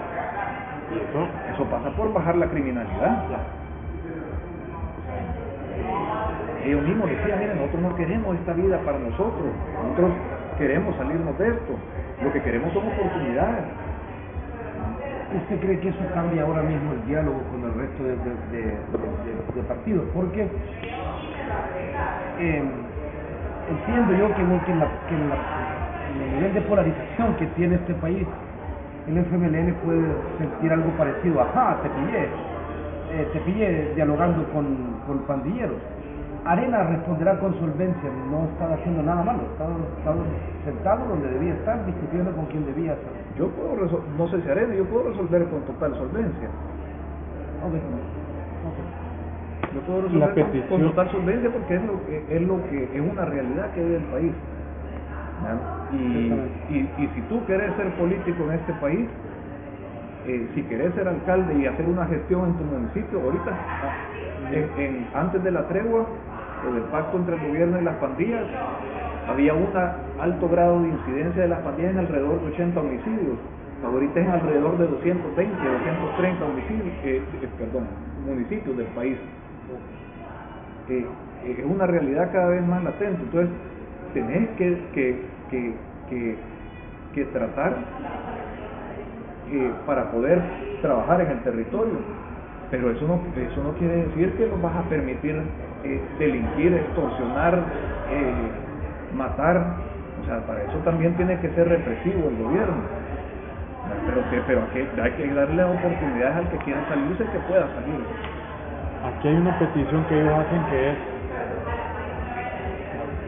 Eso, 0.91 1.65
pasa 1.71 1.91
por 1.97 2.13
bajar 2.13 2.37
la 2.37 2.49
criminalidad. 2.49 3.25
Ellos 6.65 6.83
mismos 6.83 7.11
decían, 7.11 7.39
miren, 7.41 7.57
nosotros 7.57 7.83
no 7.83 7.97
queremos 7.97 8.37
esta 8.39 8.53
vida 8.53 8.79
para 8.85 8.99
nosotros, 8.99 9.47
nosotros 9.83 10.13
queremos 10.59 10.95
salirnos 10.97 11.37
de 11.39 11.49
esto, 11.49 11.75
lo 12.23 12.33
que 12.33 12.43
queremos 12.43 12.73
son 12.73 12.87
oportunidades. 12.87 13.65
¿Usted 15.43 15.61
cree 15.61 15.81
que 15.81 15.89
eso 15.89 16.05
cambia 16.15 16.43
ahora 16.43 16.63
mismo 16.63 16.93
el 16.93 17.07
diálogo 17.07 17.43
con 17.51 17.65
el 17.65 17.75
resto 17.75 18.05
de, 18.05 18.17
de- 18.17 19.63
partidos? 19.65 20.05
Porque 20.15 20.43
eh, 22.39 22.63
entiendo 23.71 24.13
yo 24.15 24.29
que, 24.29 24.43
que, 24.67 24.75
la, 24.75 24.87
que 25.09 25.17
la- 25.17 25.39
el 26.13 26.35
nivel 26.37 26.55
de 26.55 26.61
polarización 26.63 27.35
que 27.37 27.47
tiene 27.49 27.75
este 27.77 27.95
país, 27.95 28.27
el 29.07 29.19
FMLN 29.19 29.75
puede 29.85 30.39
sentir 30.39 30.73
algo 30.73 30.97
parecido. 30.97 31.41
Ajá, 31.41 31.81
te 31.83 31.91
pillé, 31.91 32.25
eh, 33.11 33.31
te 33.33 33.41
pillé 33.41 33.95
dialogando 33.95 34.45
con, 34.53 35.01
con 35.07 35.27
pandilleros. 35.27 35.79
Arena 36.45 36.85
responderá 36.85 37.39
con 37.41 37.55
solvencia, 37.59 38.11
no 38.31 38.45
estaba 38.47 38.75
haciendo 38.75 39.03
nada 39.03 39.23
malo, 39.23 39.43
estaba, 39.53 39.77
estaba 39.99 40.25
sentado 40.65 41.07
donde 41.09 41.29
debía 41.29 41.55
estar, 41.55 41.87
discutiendo 41.87 42.33
con 42.35 42.47
quien 42.47 42.65
debía 42.67 42.95
estar. 42.95 43.13
Yo 43.37 43.49
puedo, 43.55 43.77
resol- 43.77 44.07
no 44.17 44.27
sé 44.29 44.43
si 44.43 44.49
haré, 44.51 44.77
yo 44.77 44.85
puedo 44.89 45.09
resolver 45.11 45.49
con 45.51 45.65
total 45.67 45.95
solvencia. 45.97 46.49
Ok, 47.63 47.75
ok. 48.65 48.79
Yo 49.75 49.81
puedo 49.87 50.03
La 50.03 50.27
resolver 50.29 50.35
con- 50.35 50.69
con, 50.69 50.81
total 50.91 51.11
solvencia 51.11 51.51
porque 51.53 51.75
es 51.77 51.83
lo 51.85 52.07
que 52.07 52.37
es 52.37 52.43
lo 52.43 52.63
que 52.65 52.85
es 52.97 53.01
una 53.01 53.25
realidad 53.25 53.73
que 53.73 53.83
vive 53.83 53.97
el 53.99 54.05
país. 54.11 54.35
¿ya? 55.43 55.82
Y, 55.93 56.75
y, 56.75 56.79
y 56.99 57.07
si 57.15 57.21
tú 57.29 57.45
querés 57.47 57.75
ser 57.77 57.89
político 57.97 58.45
en 58.49 58.53
este 58.59 58.73
país, 58.75 59.07
eh, 60.27 60.49
si 60.55 60.63
querés 60.63 60.95
ser 60.95 61.09
alcalde 61.09 61.55
y 61.59 61.67
hacer 61.67 61.87
una 61.87 62.07
gestión 62.07 62.47
en 62.49 62.55
tu 62.55 62.65
municipio, 62.65 63.21
ahorita, 63.21 63.51
ah, 63.51 64.53
en, 64.53 64.83
en- 64.83 65.07
antes 65.15 65.43
de 65.45 65.51
la 65.51 65.67
tregua 65.69 66.07
o 66.07 66.75
del 66.75 66.85
pacto 66.85 67.19
entre 67.19 67.37
el 67.37 67.49
gobierno 67.49 67.81
y 67.81 67.85
las 67.85 67.97
pandillas, 67.97 68.43
había 69.29 69.55
un 69.55 69.69
alto 70.21 70.49
grado 70.49 70.81
de 70.83 70.89
incidencia 70.89 71.43
de 71.43 71.49
las 71.49 71.61
pandillas 71.61 71.93
en 71.93 71.99
alrededor 71.99 72.41
de 72.41 72.47
80 72.53 72.81
homicidios. 72.81 73.37
Ahorita 73.85 74.21
es 74.21 74.29
alrededor 74.29 74.79
de 74.79 74.87
220, 74.87 75.69
230 75.69 76.45
homicidios, 76.45 76.87
eh, 77.05 77.23
eh, 77.43 77.49
perdón, 77.59 77.87
municipios 78.25 78.77
del 78.77 78.87
país. 78.95 79.17
Eh, 80.89 81.05
eh, 81.45 81.57
es 81.59 81.65
una 81.67 81.87
realidad 81.87 82.31
cada 82.33 82.49
vez 82.49 82.67
más 82.67 82.83
latente. 82.85 83.23
Entonces, 83.23 83.51
tenés 84.15 84.49
que, 84.51 84.79
que, 84.95 85.32
que, 85.53 87.27
tratar 87.33 87.77
eh, 89.51 89.71
para 89.87 90.11
poder 90.11 90.41
trabajar 90.81 91.21
en 91.21 91.31
el 91.31 91.43
territorio. 91.43 91.99
Pero 92.71 92.91
eso 92.91 93.07
no, 93.07 93.21
eso 93.37 93.63
no 93.63 93.75
quiere 93.75 94.07
decir 94.07 94.33
que 94.37 94.47
los 94.47 94.61
vas 94.63 94.75
a 94.75 94.83
permitir 94.89 95.43
eh, 95.85 96.01
delinquir, 96.19 96.73
extorsionar, 96.73 97.55
eh, 98.11 99.15
matar. 99.15 99.77
O 100.23 100.27
sea, 100.27 100.41
para 100.47 100.63
eso 100.63 100.79
también 100.85 101.15
tiene 101.17 101.39
que 101.41 101.51
ser 101.51 101.69
represivo 101.69 102.29
el 102.29 102.37
gobierno. 102.43 102.83
Pero, 104.07 104.31
que, 104.31 104.41
pero 104.47 104.63
que 104.73 105.01
hay 105.01 105.13
que 105.13 105.35
darle 105.35 105.65
oportunidades 105.65 106.37
al 106.37 106.49
que 106.49 106.57
quiera 106.59 106.81
salirse 106.89 107.25
que 107.25 107.39
pueda 107.47 107.67
salir. 107.69 108.01
aquí 109.05 109.29
hay 109.29 109.37
una 109.37 109.59
petición 109.59 110.05
que 110.07 110.21
ellos 110.21 110.33
hacen 110.33 110.65
que 110.71 110.91
es, 110.91 110.97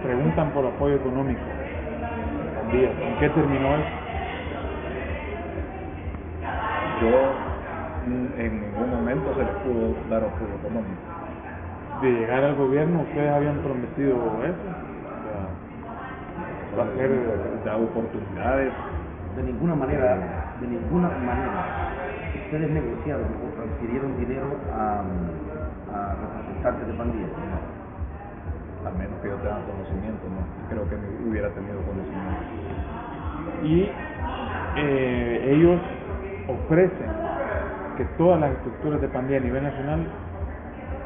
preguntan 0.02 0.50
por 0.50 0.66
apoyo 0.66 0.96
económico. 0.96 1.40
¿En 2.82 3.18
qué 3.20 3.28
terminó 3.28 3.76
eso? 3.76 3.86
Yo 7.00 7.32
mm, 8.06 8.40
en 8.40 8.60
ningún 8.62 8.90
momento 8.90 9.32
se 9.34 9.44
les 9.44 9.54
pudo 9.62 9.94
dar 10.10 10.24
apoyo 10.24 10.54
económico. 10.58 11.02
De 12.02 12.10
llegar 12.10 12.42
al 12.42 12.56
gobierno, 12.56 13.02
ustedes 13.02 13.30
habían 13.30 13.58
prometido 13.58 14.16
eso. 14.42 14.58
O 16.72 16.76
sea, 16.76 16.84
hacer, 16.84 17.10
da 17.64 17.76
oportunidades. 17.76 18.72
De 19.36 19.42
ninguna 19.44 19.74
manera, 19.76 20.54
de 20.60 20.66
ninguna 20.66 21.08
manera. 21.08 21.92
Ustedes 22.44 22.70
negociaron 22.70 23.26
o 23.26 23.54
transfirieron 23.54 24.18
dinero 24.18 24.46
a, 24.72 25.02
a 25.94 26.14
representantes 26.14 26.86
de 26.88 26.94
pandillas. 26.94 27.30
Al 28.86 28.94
menos 28.98 29.20
que 29.22 29.28
yo 29.28 29.36
tenga 29.36 29.60
conocimiento, 29.64 30.28
no 30.28 30.68
creo 30.68 30.88
que 30.88 30.96
hubiera 31.28 31.48
tenido 31.50 31.80
conocimiento. 31.82 32.44
y 33.62 33.90
eh, 34.76 35.50
ellos 35.52 35.80
ofrecen 36.48 37.10
que 37.96 38.04
todas 38.18 38.40
las 38.40 38.50
estructuras 38.52 39.00
de 39.00 39.08
pandilla 39.08 39.38
a 39.38 39.42
nivel 39.42 39.62
nacional 39.62 40.00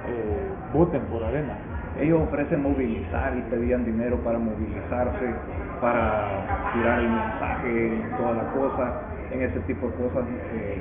eh, 0.08 0.48
voten 0.72 1.02
por 1.02 1.22
Arena. 1.22 1.54
Ellos 2.00 2.22
ofrecen 2.22 2.62
movilizar 2.62 3.36
y 3.36 3.42
pedían 3.42 3.84
dinero 3.84 4.16
para 4.18 4.38
movilizarse, 4.38 5.34
para 5.80 6.72
tirar 6.72 7.00
el 7.00 7.10
mensaje, 7.10 8.02
toda 8.16 8.32
la 8.32 8.52
cosa, 8.52 9.02
en 9.30 9.42
ese 9.42 9.60
tipo 9.60 9.88
de 9.88 9.94
cosas. 9.94 10.24
eh, 10.54 10.80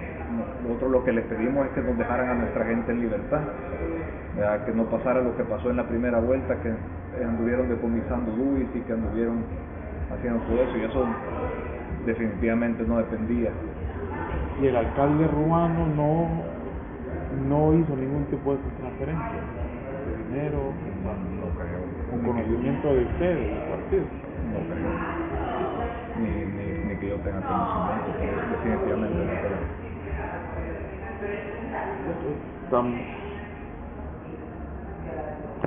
nosotros 0.63 0.91
lo 0.91 1.03
que 1.03 1.11
les 1.11 1.25
pedimos 1.25 1.65
es 1.67 1.71
que 1.73 1.81
nos 1.81 1.97
dejaran 1.97 2.29
a 2.29 2.33
nuestra 2.35 2.65
gente 2.65 2.91
en 2.91 3.01
libertad, 3.01 3.41
¿verdad? 4.37 4.65
que 4.65 4.71
no 4.71 4.85
pasara 4.85 5.21
lo 5.21 5.35
que 5.35 5.43
pasó 5.43 5.69
en 5.69 5.75
la 5.77 5.87
primera 5.87 6.19
vuelta, 6.19 6.55
que 6.61 6.73
anduvieron 7.23 7.69
decomisando 7.69 8.31
Luis 8.35 8.67
y 8.75 8.79
que 8.81 8.93
anduvieron 8.93 9.43
haciendo 10.13 10.39
todo 10.45 10.61
eso, 10.61 10.77
y 10.77 10.81
eso 10.83 11.05
definitivamente 12.05 12.83
no 12.87 12.97
dependía. 12.97 13.49
Y 14.61 14.67
el 14.67 14.75
alcalde 14.75 15.27
Ruano 15.27 15.87
no, 15.87 16.27
no 17.47 17.73
hizo 17.73 17.95
ningún 17.95 18.25
tipo 18.25 18.51
de 18.53 18.59
transferencia 18.79 19.39
de 20.07 20.17
dinero, 20.29 20.71
No 21.03 21.49
creo. 21.57 21.81
con 22.09 22.19
conocimiento 22.21 22.87
de 22.93 23.03
ustedes, 23.05 23.47
del 23.49 23.63
partido. 23.69 24.03
No 24.53 24.59
creo. 24.73 24.93
Ni, 26.17 26.29
ni, 26.29 26.65
ni 26.87 26.95
que 26.99 27.07
yo 27.09 27.17
tenga 27.17 27.41
conocimiento, 27.41 28.09
pero 28.17 28.35
definitivamente 28.51 29.17
no 29.17 29.23
creo. 29.25 29.61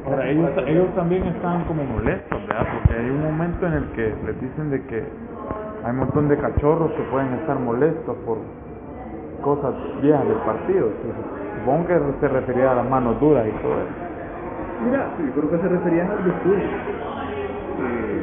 Ahora, 0.06 0.28
ellos, 0.28 0.50
ellos 0.66 0.94
también 0.94 1.24
están 1.26 1.64
como 1.64 1.84
molestos, 1.84 2.40
¿verdad? 2.46 2.66
Porque 2.72 2.98
hay 2.98 3.10
un 3.10 3.22
momento 3.22 3.66
en 3.66 3.72
el 3.74 3.84
que 3.92 4.14
les 4.26 4.40
dicen 4.40 4.70
de 4.70 4.82
que 4.86 5.04
hay 5.84 5.90
un 5.90 5.98
montón 5.98 6.28
de 6.28 6.36
cachorros 6.36 6.90
que 6.92 7.02
pueden 7.04 7.32
estar 7.34 7.58
molestos 7.58 8.16
por 8.26 8.38
cosas 9.42 9.74
viejas 10.02 10.26
del 10.26 10.38
partido. 10.38 10.88
Supongo 11.58 11.86
que 11.86 12.00
se 12.20 12.28
refería 12.28 12.72
a 12.72 12.74
las 12.76 12.88
manos 12.88 13.20
duras 13.20 13.46
y 13.46 13.50
todo 13.62 13.74
eso. 13.74 14.10
Mira, 14.84 15.08
yo 15.18 15.32
creo 15.32 15.50
que 15.50 15.58
se 15.58 15.68
referían 15.68 16.10
al 16.10 16.24
discurso. 16.24 16.64
Eh, 17.80 18.22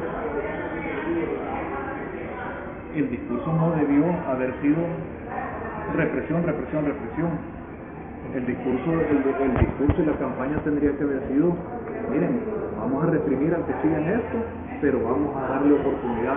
el 2.96 3.10
discurso 3.12 3.54
no 3.54 3.72
debió 3.72 4.06
haber 4.28 4.54
sido 4.62 4.78
represión, 5.96 6.44
represión, 6.44 6.86
represión. 6.86 7.57
El 8.34 8.46
discurso, 8.46 8.92
el, 8.92 9.58
discurso 9.58 10.02
y 10.02 10.06
la 10.06 10.18
campaña 10.18 10.58
tendría 10.64 10.92
que 10.98 11.04
haber 11.04 11.28
sido, 11.30 11.56
miren, 12.12 12.42
vamos 12.78 13.04
a 13.04 13.08
reprimir 13.08 13.54
al 13.54 13.66
que 13.66 13.74
sigan 13.82 14.04
esto, 14.04 14.38
pero 14.82 15.02
vamos 15.04 15.36
a 15.38 15.48
darle 15.48 15.74
oportunidad 15.74 16.36